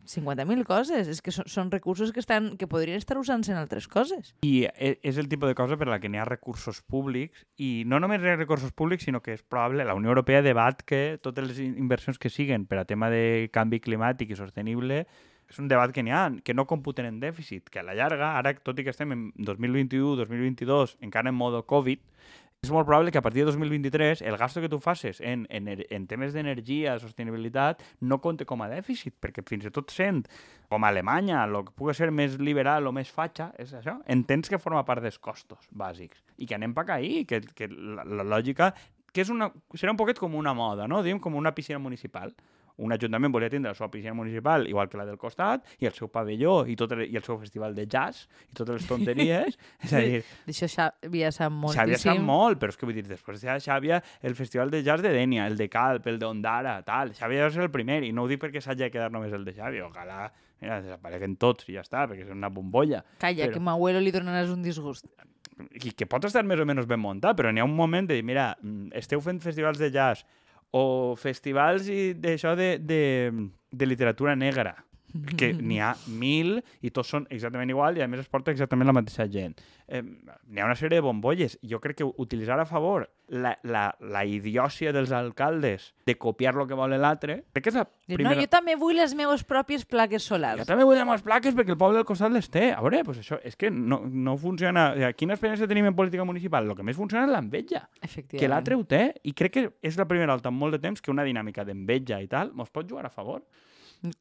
50.000 0.07 0.63
coses. 0.65 1.07
És 1.11 1.21
que 1.21 1.31
són, 1.35 1.45
són 1.51 1.71
recursos 1.71 2.11
que, 2.15 2.19
estan, 2.23 2.55
que 2.57 2.67
podrien 2.67 2.97
estar 2.97 3.17
usant-se 3.19 3.51
en 3.53 3.59
altres 3.61 3.87
coses. 3.87 4.33
I 4.41 4.65
e- 4.71 4.97
és 5.03 5.17
el 5.21 5.29
tipus 5.29 5.51
de 5.51 5.55
cosa 5.59 5.77
per 5.77 5.87
la 5.91 5.99
que 5.99 6.09
n'hi 6.09 6.17
ha 6.17 6.25
recursos 6.25 6.81
públics 6.81 7.45
i 7.61 7.83
no 7.85 7.99
només 7.99 8.23
hi 8.23 8.31
ha 8.33 8.35
recursos 8.39 8.71
públics, 8.71 9.03
sinó 9.05 9.21
que 9.21 9.35
és 9.37 9.43
probable, 9.43 9.85
la 9.85 9.95
Unió 9.95 10.09
Europea 10.15 10.41
debat 10.41 10.81
que 10.83 11.19
totes 11.21 11.47
les 11.47 11.59
in- 11.59 11.77
inversions 11.77 12.17
que 12.17 12.29
siguen 12.33 12.65
per 12.65 12.79
a 12.79 12.85
tema 12.85 13.09
de 13.13 13.49
canvi 13.53 13.79
climàtic 13.83 14.31
i 14.31 14.39
sostenible 14.39 15.05
és 15.47 15.59
un 15.63 15.69
debat 15.71 15.93
que 15.95 16.03
n'hi 16.03 16.11
ha, 16.11 16.25
que 16.43 16.51
no 16.53 16.65
computen 16.67 17.05
en 17.07 17.21
dèficit, 17.21 17.69
que 17.71 17.79
a 17.79 17.83
la 17.87 17.93
llarga, 17.95 18.33
ara 18.35 18.51
tot 18.59 18.79
i 18.79 18.83
que 18.83 18.91
estem 18.91 19.13
en 19.15 19.21
2021-2022, 19.39 20.97
encara 20.99 21.29
en 21.29 21.35
modo 21.35 21.65
Covid, 21.65 21.99
és 22.65 22.71
molt 22.73 22.87
probable 22.87 23.11
que 23.13 23.19
a 23.19 23.21
partir 23.21 23.43
de 23.43 23.51
2023 23.51 24.21
el 24.21 24.37
gasto 24.37 24.61
que 24.61 24.69
tu 24.69 24.79
faces 24.79 25.21
en, 25.21 25.45
en, 25.49 25.67
en 25.69 26.07
temes 26.09 26.33
d'energia, 26.33 26.97
sostenibilitat, 26.99 27.83
no 28.01 28.17
compte 28.21 28.47
com 28.49 28.63
a 28.65 28.69
dèficit, 28.71 29.13
perquè 29.21 29.43
fins 29.45 29.67
i 29.69 29.71
tot 29.73 29.93
sent 29.93 30.23
com 30.67 30.83
a 30.83 30.89
Alemanya, 30.89 31.43
el 31.45 31.61
que 31.67 31.75
pugui 31.77 31.93
ser 31.95 32.09
més 32.11 32.39
liberal 32.41 32.89
o 32.89 32.93
més 32.95 33.13
fatxa, 33.13 33.51
és 33.61 33.75
això, 33.77 33.99
entens 34.09 34.49
que 34.49 34.59
forma 34.59 34.83
part 34.89 35.05
dels 35.05 35.19
costos 35.21 35.69
bàsics 35.69 36.23
i 36.37 36.49
que 36.49 36.57
anem 36.57 36.73
pa 36.73 36.87
cair, 36.89 37.25
que, 37.29 37.43
que 37.53 37.69
la, 37.69 38.03
la 38.03 38.25
lògica 38.25 38.73
que 39.13 39.23
és 39.23 39.29
una, 39.33 39.51
serà 39.77 39.93
un 39.93 39.97
poquet 39.97 40.19
com 40.19 40.35
una 40.35 40.53
moda, 40.53 40.89
no? 40.89 41.03
Diguem 41.05 41.21
com 41.23 41.37
una 41.37 41.53
piscina 41.55 41.79
municipal. 41.81 42.33
Un 42.77 42.93
ajuntament 42.93 43.33
volia 43.33 43.49
tindre 43.49 43.71
la 43.71 43.77
seva 43.77 43.89
piscina 43.89 44.13
municipal 44.13 44.67
igual 44.69 44.89
que 44.89 44.99
la 44.99 45.05
del 45.07 45.17
costat 45.17 45.65
i 45.81 45.87
el 45.89 45.95
seu 45.97 46.11
pavelló 46.13 46.59
i, 46.69 46.75
tot 46.77 46.91
el, 46.93 47.05
i 47.09 47.17
el 47.17 47.23
seu 47.25 47.39
festival 47.41 47.73
de 47.73 47.87
jazz 47.89 48.27
i 48.51 48.57
totes 48.57 48.81
les 48.81 48.89
tonteries. 48.89 49.57
és 49.85 49.93
a 49.93 50.01
dir, 50.03 50.23
D'això 50.45 50.69
Xàbia 50.69 51.31
sap 51.33 51.53
moltíssim. 51.53 51.81
Xàbia 51.81 52.01
sap 52.03 52.21
molt, 52.23 52.61
però 52.61 52.73
és 52.73 52.77
que 52.77 52.85
vull 52.89 52.97
dir, 52.99 53.07
després 53.09 53.41
de 53.41 53.57
Xàbia, 53.65 54.01
el 54.21 54.37
festival 54.37 54.73
de 54.73 54.83
jazz 54.85 55.01
de 55.01 55.13
Dènia, 55.15 55.47
el 55.49 55.57
de 55.57 55.69
Calp, 55.73 56.05
el 56.07 56.19
d'Ondara, 56.21 56.77
tal. 56.85 57.15
Xàbia 57.17 57.47
deu 57.47 57.55
ser 57.55 57.65
el 57.65 57.73
primer, 57.73 58.03
i 58.05 58.13
no 58.13 58.25
ho 58.25 58.29
dic 58.29 58.43
perquè 58.43 58.61
s'hagi 58.61 58.85
de 58.85 58.91
quedar 58.93 59.09
només 59.13 59.33
el 59.33 59.47
de 59.47 59.55
Xàbia, 59.57 59.87
ojalà 59.89 60.27
mira, 60.61 60.79
desapareguen 60.81 61.35
tots 61.41 61.67
i 61.69 61.75
ja 61.77 61.83
està, 61.85 62.05
perquè 62.09 62.25
és 62.25 62.33
una 62.33 62.49
bombolla. 62.53 63.03
Calla, 63.21 63.45
Però- 63.45 63.53
que 63.53 63.61
a 63.61 63.67
Mahuelo 63.67 64.01
li 64.01 64.13
donaràs 64.13 64.53
un 64.53 64.63
disgust. 64.65 65.05
I 65.57 65.91
que 65.97 66.05
pot 66.05 66.25
estar 66.25 66.43
més 66.45 66.59
o 66.61 66.65
menys 66.69 66.85
ben 66.85 67.01
muntat, 67.01 67.35
però 67.37 67.51
n'hi 67.51 67.61
ha 67.61 67.65
un 67.65 67.75
moment 67.75 68.05
de 68.07 68.13
dir, 68.13 68.23
mira, 68.23 68.51
mm, 68.61 68.91
esteu 68.93 69.21
fent 69.21 69.41
festivals 69.41 69.79
de 69.81 69.89
jazz 69.89 70.25
o 70.71 71.15
festivals 71.19 71.87
i 71.89 72.13
d'això 72.17 72.55
de, 72.59 72.77
de, 72.79 73.31
de 73.71 73.85
literatura 73.85 74.35
negra, 74.35 74.75
que 75.37 75.53
n'hi 75.55 75.79
ha 75.79 75.93
mil 76.07 76.57
i 76.83 76.91
tots 76.93 77.13
són 77.13 77.27
exactament 77.33 77.71
igual 77.71 77.97
i 77.97 78.03
a 78.03 78.07
més 78.11 78.25
es 78.25 78.31
porta 78.31 78.51
exactament 78.51 78.89
la 78.89 78.95
mateixa 78.95 79.27
gent. 79.31 79.55
Eh, 79.87 80.01
n'hi 80.03 80.59
ha 80.59 80.67
una 80.67 80.75
sèrie 80.75 80.99
de 80.99 81.05
bombolles. 81.05 81.55
Jo 81.63 81.79
crec 81.83 82.01
que 82.01 82.07
utilitzar 82.07 82.59
a 82.59 82.65
favor 82.67 83.07
la, 83.27 83.53
la, 83.63 83.85
la 83.99 84.23
idiòcia 84.27 84.91
dels 84.95 85.11
alcaldes 85.15 85.93
de 86.07 86.17
copiar 86.19 86.55
lo 86.55 86.67
que 86.67 86.75
vol 86.75 86.95
l'altre, 86.97 87.41
crec 87.53 87.63
que 87.65 87.71
és 87.71 87.77
la 87.79 87.85
primera... 87.87 88.35
No, 88.35 88.41
jo 88.41 88.49
també 88.51 88.75
vull 88.79 88.97
les 88.99 89.15
meves 89.15 89.43
pròpies 89.47 89.85
plaques 89.87 90.27
solars. 90.27 90.63
Jo 90.63 90.67
també 90.67 90.87
vull 90.87 90.99
les 90.99 91.23
plaques 91.23 91.55
perquè 91.55 91.75
el 91.75 91.79
poble 91.79 92.01
del 92.01 92.07
costat 92.07 92.33
les 92.35 92.49
té. 92.51 92.71
A 92.75 92.81
veure, 92.83 93.03
pues 93.07 93.21
això 93.23 93.39
és 93.43 93.55
que 93.59 93.71
no, 93.71 94.01
no 94.07 94.35
funciona... 94.39 94.89
O 94.93 94.99
sigui, 94.99 95.13
quina 95.23 95.37
experiència 95.37 95.69
tenim 95.71 95.87
en 95.91 95.95
política 95.95 96.27
municipal? 96.27 96.67
El 96.67 96.75
que 96.75 96.87
més 96.87 96.99
funciona 96.99 97.27
és 97.27 97.31
l'enveja 97.31 97.85
que 98.27 98.51
l'altre 98.51 98.75
ho 98.75 98.83
té, 98.87 99.05
i 99.23 99.35
crec 99.37 99.55
que 99.55 99.65
és 99.85 99.99
la 99.99 100.07
primera 100.09 100.35
volta 100.35 100.51
en 100.51 100.59
molt 100.59 100.75
de 100.77 100.83
temps 100.83 101.03
que 101.03 101.13
una 101.13 101.27
dinàmica 101.27 101.67
d'enveja 101.67 102.19
i 102.23 102.27
tal 102.31 102.51
mos 102.55 102.71
pot 102.73 102.87
jugar 102.89 103.07
a 103.07 103.13
favor. 103.13 103.43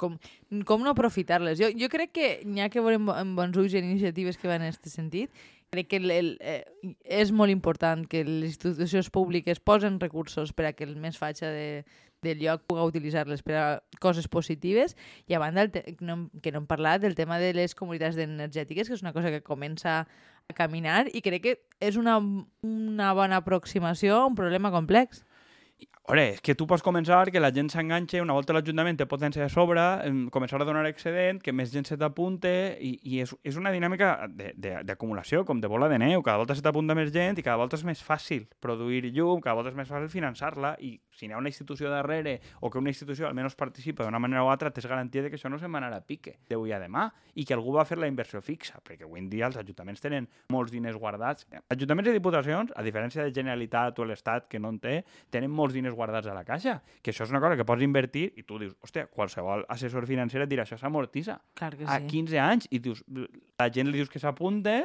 Com, 0.01 0.17
com 0.65 0.83
no 0.85 0.95
aprofitar-les? 0.95 1.59
Jo, 1.61 1.69
jo 1.77 1.91
crec 1.93 2.15
que 2.17 2.31
n'hi 2.49 2.65
ha 2.65 2.71
que 2.73 2.81
veure 2.81 2.97
amb, 2.97 3.37
bons 3.37 3.59
ulls 3.61 3.77
iniciatives 3.77 4.41
que 4.41 4.49
van 4.49 4.65
en 4.65 4.73
aquest 4.73 4.89
sentit. 4.93 5.45
Crec 5.75 5.91
que 5.91 5.99
el, 6.01 6.11
el, 6.15 6.29
eh, 6.41 6.95
és 7.05 7.33
molt 7.35 7.53
important 7.53 8.07
que 8.09 8.23
les 8.25 8.55
institucions 8.55 9.11
públiques 9.13 9.61
posen 9.61 9.99
recursos 10.01 10.55
per 10.57 10.71
a 10.71 10.73
que 10.73 10.87
el 10.87 10.95
més 10.97 11.19
fatxa 11.19 11.51
de, 11.53 11.83
del 12.23 12.41
lloc 12.41 12.65
puga 12.67 12.87
utilitzar-les 12.89 13.43
per 13.45 13.57
a 13.59 13.67
coses 14.01 14.29
positives 14.29 14.97
i 15.27 15.37
a 15.37 15.43
banda 15.43 15.67
no, 16.01 16.31
que 16.43 16.53
no 16.53 16.63
hem 16.63 16.71
parlat 16.71 17.03
del 17.03 17.19
tema 17.19 17.39
de 17.43 17.53
les 17.57 17.75
comunitats 17.75 18.19
energètiques, 18.23 18.89
que 18.89 18.97
és 18.97 19.05
una 19.05 19.13
cosa 19.17 19.33
que 19.35 19.45
comença 19.45 20.01
a 20.47 20.57
caminar 20.57 21.07
i 21.13 21.23
crec 21.25 21.45
que 21.45 21.57
és 21.83 21.99
una, 22.01 22.19
una 22.63 23.13
bona 23.19 23.43
aproximació 23.43 24.17
a 24.23 24.27
un 24.31 24.39
problema 24.39 24.73
complex. 24.75 25.26
A 26.07 26.15
veure, 26.15 26.37
és 26.37 26.39
que 26.39 26.55
tu 26.55 26.69
pots 26.71 26.85
començar 26.87 27.25
que 27.35 27.41
la 27.41 27.49
gent 27.51 27.67
s'enganxe, 27.67 28.21
una 28.23 28.35
volta 28.37 28.55
l'Ajuntament 28.55 28.95
té 28.95 29.09
potència 29.11 29.43
de 29.43 29.51
sobre, 29.51 29.83
començar 30.31 30.61
a 30.63 30.67
donar 30.69 30.85
excedent, 30.87 31.41
que 31.43 31.51
més 31.51 31.73
gent 31.73 31.89
se 31.89 31.97
t'apunte, 31.99 32.53
i, 32.79 32.93
i 33.11 33.19
és, 33.25 33.33
és 33.43 33.57
una 33.59 33.73
dinàmica 33.75 34.29
d'acumulació, 34.87 35.43
com 35.45 35.59
de 35.59 35.67
bola 35.67 35.89
de 35.91 35.99
neu. 35.99 36.23
Cada 36.23 36.39
volta 36.39 36.55
se 36.55 36.63
t'apunta 36.63 36.95
més 36.95 37.11
gent 37.11 37.41
i 37.41 37.43
cada 37.43 37.59
volta 37.59 37.75
és 37.75 37.83
més 37.83 38.05
fàcil 38.07 38.45
produir 38.63 39.11
llum, 39.17 39.43
cada 39.43 39.57
volta 39.59 39.73
és 39.73 39.81
més 39.81 39.91
fàcil 39.91 40.07
finançar-la, 40.13 40.77
i 40.79 40.93
si 41.11 41.27
n'hi 41.27 41.35
ha 41.35 41.41
una 41.43 41.51
institució 41.51 41.91
darrere, 41.91 42.37
o 42.61 42.71
que 42.71 42.79
una 42.79 42.95
institució 42.95 43.27
almenys 43.27 43.59
participa 43.59 44.07
d'una 44.07 44.23
manera 44.23 44.45
o 44.47 44.53
altra, 44.53 44.71
tens 44.71 44.87
garantia 44.87 45.27
de 45.27 45.35
que 45.35 45.41
això 45.41 45.51
no 45.51 45.59
se'n 45.59 45.75
va 45.75 45.83
anar 45.83 45.91
a 45.91 46.01
pique 46.07 46.37
d'avui 46.47 46.71
a 46.71 46.79
demà, 46.79 47.09
i 47.35 47.43
que 47.43 47.59
algú 47.59 47.75
va 47.81 47.87
fer 47.89 47.99
la 47.99 48.07
inversió 48.07 48.39
fixa, 48.47 48.79
perquè 48.79 49.09
avui 49.09 49.25
en 49.25 49.27
dia 49.33 49.51
els 49.51 49.59
ajuntaments 49.59 50.07
tenen 50.07 50.31
molts 50.55 50.71
diners 50.71 51.03
guardats. 51.03 51.51
Ajuntaments 51.67 52.13
i 52.13 52.17
diputacions, 52.21 52.71
a 52.79 52.87
diferència 52.87 53.27
de 53.27 53.35
Generalitat 53.35 53.99
o 53.99 54.07
l'Estat, 54.07 54.47
que 54.47 54.63
no 54.63 54.71
en 54.71 54.79
té, 54.79 55.01
tenen 55.35 55.51
molts 55.51 55.75
diners 55.75 55.96
guardats 55.97 56.29
a 56.31 56.37
la 56.37 56.45
caixa, 56.47 56.79
que 57.03 57.11
això 57.15 57.27
és 57.27 57.33
una 57.33 57.41
cosa 57.43 57.57
que 57.59 57.67
pots 57.67 57.85
invertir 57.85 58.29
i 58.37 58.45
tu 58.47 58.61
dius, 58.61 58.77
hòstia, 58.85 59.09
qualsevol 59.13 59.65
assessor 59.73 60.07
financer 60.09 60.45
et 60.45 60.51
dirà 60.53 60.67
això 60.67 60.79
s'amortitza 60.81 61.41
Clar 61.57 61.73
que 61.75 61.89
a 61.89 61.99
sí. 61.99 62.11
15 62.13 62.41
anys 62.45 62.71
i 62.71 62.81
dius, 62.85 63.03
la 63.09 63.71
gent 63.73 63.91
li 63.91 64.01
dius 64.01 64.13
que 64.13 64.23
s'apunte 64.23 64.85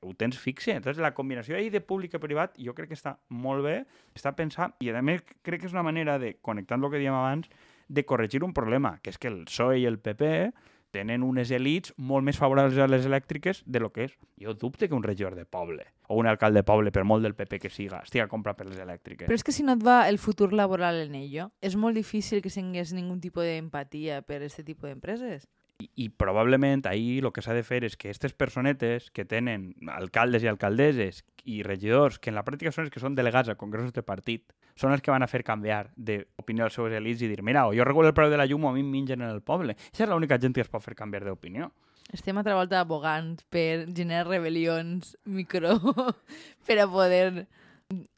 ho 0.00 0.14
tens 0.14 0.38
fixe. 0.38 0.72
Entonces, 0.72 1.00
la 1.02 1.14
combinació 1.14 1.56
ahí 1.56 1.70
de 1.70 1.80
públic 1.80 2.14
i 2.14 2.20
privat 2.22 2.54
jo 2.62 2.74
crec 2.74 2.92
que 2.92 2.98
està 2.98 3.16
molt 3.34 3.64
bé, 3.66 3.80
està 4.14 4.34
pensat, 4.38 4.76
i 4.84 4.92
a 4.92 5.02
més 5.02 5.24
crec 5.42 5.62
que 5.62 5.66
és 5.66 5.74
una 5.74 5.82
manera 5.86 6.18
de, 6.22 6.36
connectant 6.42 6.82
el 6.82 6.92
que 6.92 7.00
dèiem 7.00 7.18
abans, 7.18 7.50
de 7.88 8.04
corregir 8.04 8.44
un 8.44 8.52
problema, 8.54 8.98
que 9.02 9.10
és 9.10 9.18
que 9.18 9.30
el 9.32 9.44
PSOE 9.48 9.80
i 9.80 9.86
el 9.88 9.98
PP 9.98 10.52
tenen 10.98 11.22
unes 11.22 11.52
elites 11.54 11.94
molt 11.96 12.26
més 12.26 12.38
favorables 12.40 12.78
a 12.82 12.88
les 12.90 13.06
elèctriques 13.06 13.62
de 13.66 13.82
lo 13.82 13.92
que 13.94 14.08
és. 14.08 14.16
Jo 14.42 14.54
dubte 14.58 14.88
que 14.88 14.96
un 14.98 15.06
regidor 15.06 15.36
de 15.38 15.46
poble 15.46 15.86
o 16.08 16.16
un 16.16 16.26
alcalde 16.26 16.62
de 16.62 16.66
poble, 16.66 16.90
per 16.90 17.04
molt 17.04 17.22
del 17.22 17.36
PP 17.36 17.60
que 17.62 17.70
siga, 17.70 18.00
estigui 18.02 18.24
a 18.24 18.30
comprar 18.32 18.56
per 18.56 18.66
les 18.66 18.80
elèctriques. 18.80 19.28
Però 19.28 19.36
és 19.36 19.44
que 19.44 19.52
si 19.52 19.62
no 19.62 19.76
et 19.76 19.84
va 19.84 20.00
el 20.08 20.18
futur 20.18 20.54
laboral 20.56 21.02
en 21.04 21.14
ello, 21.18 21.50
és 21.60 21.76
molt 21.76 21.98
difícil 22.00 22.40
que 22.42 22.52
tingués 22.52 22.94
ningun 22.96 23.20
tipus 23.20 23.44
d'empatia 23.44 24.22
per 24.24 24.40
aquest 24.40 24.64
tipus 24.64 24.88
d'empreses. 24.88 25.44
I, 25.78 26.08
probablement 26.10 26.86
ahir 26.90 27.24
el 27.24 27.30
que 27.32 27.42
s'ha 27.42 27.54
de 27.54 27.62
fer 27.62 27.84
és 27.86 27.94
que 27.94 28.08
aquestes 28.08 28.32
personetes 28.34 29.12
que 29.14 29.22
tenen 29.22 29.68
alcaldes 29.94 30.42
i 30.42 30.48
alcaldesses 30.50 31.22
i 31.46 31.60
regidors, 31.62 32.18
que 32.18 32.32
en 32.32 32.34
la 32.34 32.42
pràctica 32.42 32.72
són 32.74 32.88
els 32.88 32.94
que 32.94 32.98
són 32.98 33.14
delegats 33.14 33.52
a 33.52 33.54
congressos 33.60 33.94
de 33.94 34.02
partit, 34.02 34.50
són 34.74 34.90
els 34.90 35.02
que 35.02 35.14
van 35.14 35.22
a 35.22 35.28
fer 35.30 35.44
canviar 35.46 35.92
d'opinió 35.94 36.66
als 36.66 36.74
seus 36.74 36.90
elits 36.98 37.22
i 37.22 37.30
dir, 37.30 37.44
mira, 37.46 37.68
o 37.70 37.76
jo 37.78 37.86
regulo 37.86 38.10
el 38.10 38.16
preu 38.16 38.30
de 38.30 38.40
la 38.40 38.46
llum 38.50 38.66
o 38.66 38.72
a 38.72 38.74
mi 38.74 38.82
em 38.82 38.90
mengen 38.90 39.22
en 39.22 39.30
el 39.30 39.38
poble. 39.42 39.76
Aquesta 39.78 40.08
és 40.08 40.10
l'única 40.10 40.40
gent 40.42 40.56
que 40.56 40.66
es 40.66 40.72
pot 40.72 40.82
fer 40.82 40.96
canviar 40.98 41.22
d'opinió. 41.28 41.70
Estem 42.10 42.38
altra 42.40 42.56
volta 42.56 42.80
abogant 42.80 43.36
per 43.52 43.86
generar 43.94 44.26
rebel·lions 44.26 45.14
micro 45.28 45.76
per 46.66 46.78
a 46.80 46.88
poder 46.88 47.46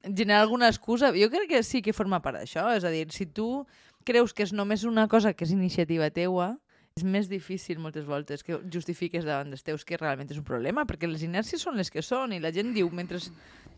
generar 0.07 0.41
alguna 0.45 0.69
excusa. 0.71 1.13
Jo 1.13 1.29
crec 1.29 1.49
que 1.51 1.63
sí 1.67 1.83
que 1.83 1.93
forma 1.93 2.23
part 2.23 2.39
d'això. 2.39 2.71
És 2.73 2.87
a 2.87 2.93
dir, 2.95 3.09
si 3.13 3.27
tu 3.27 3.67
creus 4.07 4.33
que 4.33 4.47
és 4.47 4.55
només 4.57 4.85
una 4.89 5.09
cosa 5.09 5.35
que 5.35 5.45
és 5.45 5.53
iniciativa 5.53 6.09
teua, 6.15 6.55
és 6.99 7.05
més 7.07 7.29
difícil 7.31 7.79
moltes 7.79 8.05
voltes 8.07 8.43
que 8.45 8.59
justifiques 8.73 9.25
davant 9.25 9.53
dels 9.53 9.65
teus 9.67 9.85
que 9.87 9.99
realment 10.01 10.31
és 10.31 10.41
un 10.41 10.47
problema, 10.47 10.87
perquè 10.89 11.09
les 11.09 11.25
inèrcies 11.27 11.63
són 11.63 11.79
les 11.79 11.91
que 11.91 12.03
són 12.03 12.35
i 12.35 12.41
la 12.43 12.53
gent 12.55 12.75
diu, 12.75 12.91
mentre 12.93 13.21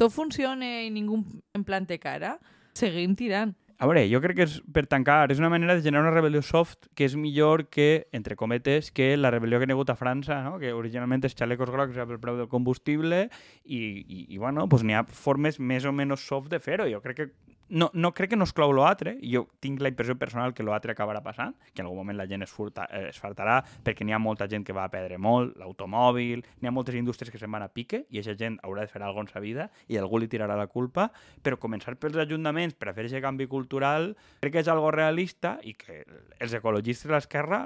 tot 0.00 0.12
funciona 0.14 0.78
i 0.82 0.90
ningú 0.90 1.20
en 1.54 1.64
plan 1.64 1.86
té 1.86 2.00
cara, 2.02 2.38
seguim 2.78 3.16
tirant. 3.18 3.54
A 3.82 3.86
veure, 3.90 4.04
jo 4.06 4.20
crec 4.22 4.36
que 4.38 4.44
és, 4.46 4.52
per 4.70 4.84
tancar, 4.86 5.32
és 5.34 5.40
una 5.42 5.48
manera 5.50 5.74
de 5.74 5.82
generar 5.82 6.04
una 6.04 6.12
rebel·lió 6.14 6.38
soft 6.46 6.86
que 6.94 7.02
és 7.08 7.16
millor 7.18 7.64
que, 7.66 8.06
entre 8.14 8.36
cometes, 8.38 8.92
que 8.94 9.16
la 9.16 9.32
rebel·lió 9.34 9.58
que 9.58 9.66
ha 9.66 9.74
hagut 9.74 9.90
a 9.90 9.96
França, 9.98 10.36
no? 10.44 10.52
que 10.62 10.70
originalment 10.70 11.26
és 11.26 11.34
xalecos 11.34 11.72
grocs 11.72 11.98
pel 11.98 12.20
preu 12.22 12.38
del 12.38 12.46
combustible 12.52 13.24
i, 13.64 13.80
i, 13.80 14.20
i 14.28 14.38
bueno, 14.38 14.68
pues 14.70 14.86
n'hi 14.86 14.94
ha 14.94 15.02
formes 15.02 15.58
més 15.58 15.82
o 15.82 15.90
menys 15.90 16.22
soft 16.22 16.52
de 16.52 16.62
fer-ho. 16.62 16.86
Jo 16.92 17.02
crec 17.02 17.18
que 17.18 17.28
no, 17.72 17.90
no 17.94 18.12
crec 18.12 18.34
que 18.34 18.36
no 18.36 18.44
exclou 18.44 18.74
l'altre, 18.76 19.14
jo 19.24 19.46
tinc 19.64 19.80
la 19.80 19.88
impressió 19.88 20.12
personal 20.20 20.52
que 20.52 20.64
l'altre 20.66 20.92
acabarà 20.92 21.22
passant, 21.24 21.54
que 21.72 21.80
en 21.80 21.86
algun 21.88 22.02
moment 22.02 22.18
la 22.18 22.26
gent 22.28 22.44
es, 22.44 22.52
furta, 22.52 22.84
eh, 22.92 23.06
es 23.08 23.20
fartarà, 23.20 23.62
perquè 23.84 24.04
n'hi 24.04 24.12
ha 24.12 24.20
molta 24.20 24.44
gent 24.50 24.66
que 24.68 24.76
va 24.76 24.84
a 24.84 24.92
perdre 24.92 25.16
molt, 25.16 25.56
l'automòbil, 25.56 26.42
n'hi 26.60 26.68
ha 26.68 26.74
moltes 26.74 26.98
indústries 26.98 27.32
que 27.32 27.40
se'n 27.40 27.52
van 27.52 27.64
a 27.64 27.70
pique, 27.72 28.02
i 28.10 28.20
aquesta 28.20 28.36
gent 28.36 28.58
haurà 28.62 28.84
de 28.84 28.92
fer 28.92 29.00
alguna 29.00 29.24
cosa 29.24 29.38
sa 29.38 29.40
vida, 29.40 29.70
i 29.88 29.96
algú 29.96 30.20
li 30.20 30.28
tirarà 30.28 30.58
la 30.58 30.68
culpa, 30.68 31.08
però 31.40 31.56
començar 31.56 31.96
pels 31.96 32.18
ajuntaments 32.20 32.76
per 32.76 32.90
a 32.90 32.94
fer 32.96 33.06
aquest 33.06 33.24
canvi 33.24 33.48
cultural, 33.48 34.10
crec 34.44 34.58
que 34.58 34.64
és 34.66 34.68
algo 34.68 34.92
realista, 34.92 35.54
i 35.64 35.72
que 35.72 36.02
els 36.44 36.52
ecologistes 36.52 37.08
de 37.08 37.16
l'esquerra, 37.16 37.62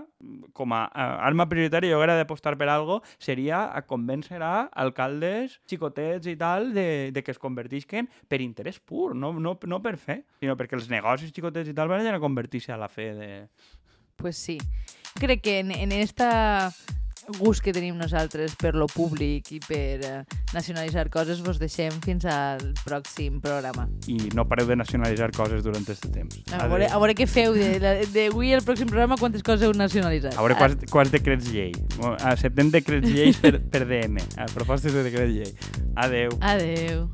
com 0.55 0.77
a, 0.77 0.85
a 0.87 1.09
arma 1.27 1.49
prioritària, 1.51 1.90
jo 1.90 1.99
hauria 1.99 2.14
d'apostar 2.21 2.55
per 2.61 2.71
algo, 2.71 3.01
seria 3.19 3.64
a 3.75 3.83
convèncer 3.83 4.38
a 4.38 4.69
alcaldes, 4.71 5.59
xicotets 5.66 6.31
i 6.31 6.37
tal, 6.38 6.71
de, 6.77 7.11
de 7.11 7.27
que 7.27 7.35
es 7.35 7.42
convertisquen 7.42 8.07
per 8.31 8.38
interès 8.45 8.79
pur, 8.79 9.11
no, 9.19 9.35
no, 9.35 9.59
no 9.66 9.83
per 9.96 10.02
fer, 10.04 10.20
sinó 10.40 10.56
perquè 10.59 10.76
els 10.78 10.90
negocis 10.92 11.32
xicotets 11.35 11.72
i 11.72 11.76
tal 11.76 11.90
van 11.90 12.06
a 12.06 12.20
convertir-se 12.20 12.72
a 12.72 12.80
la 12.80 12.88
fe 12.92 13.12
de... 13.16 13.30
Pues 14.16 14.37
sí. 14.37 14.59
Crec 15.16 15.42
que 15.42 15.59
en, 15.61 15.72
en 15.72 15.92
esta 15.92 16.72
gust 17.40 17.62
que 17.64 17.72
tenim 17.74 17.96
nosaltres 17.98 18.54
per 18.61 18.74
lo 18.78 18.87
públic 18.87 19.50
i 19.56 19.59
per 19.59 19.98
eh, 20.06 20.12
nacionalitzar 20.54 21.09
coses 21.11 21.40
vos 21.42 21.59
deixem 21.59 21.90
fins 22.04 22.24
al 22.30 22.62
pròxim 22.85 23.40
programa. 23.42 23.88
I 24.06 24.30
no 24.37 24.46
pareu 24.48 24.68
de 24.68 24.78
nacionalitzar 24.78 25.32
coses 25.37 25.64
durant 25.66 25.82
aquest 25.82 26.06
temps. 26.14 26.38
A 26.54 26.68
veure, 26.70 26.87
a 26.87 27.00
veure 27.02 27.16
què 27.18 27.26
feu 27.26 27.56
d'avui 28.14 28.54
al 28.54 28.64
pròxim 28.66 28.90
programa, 28.90 29.18
quantes 29.20 29.44
coses 29.46 29.66
heu 29.66 29.74
nacionalitzat. 29.76 30.37
A 30.37 30.44
veure 30.46 30.59
quants, 30.61 30.90
quants 30.92 31.14
decrets 31.14 31.50
llei. 31.52 31.74
Acceptem 32.20 32.70
decrets 32.74 33.11
lleis 33.11 33.40
per, 33.42 33.56
per 33.59 33.87
DM, 33.88 34.22
a 34.38 34.50
propostes 34.54 34.94
de 34.94 35.09
decret 35.11 35.32
llei. 35.35 35.56
Adeu. 35.96 36.38
Adeu. 36.40 37.09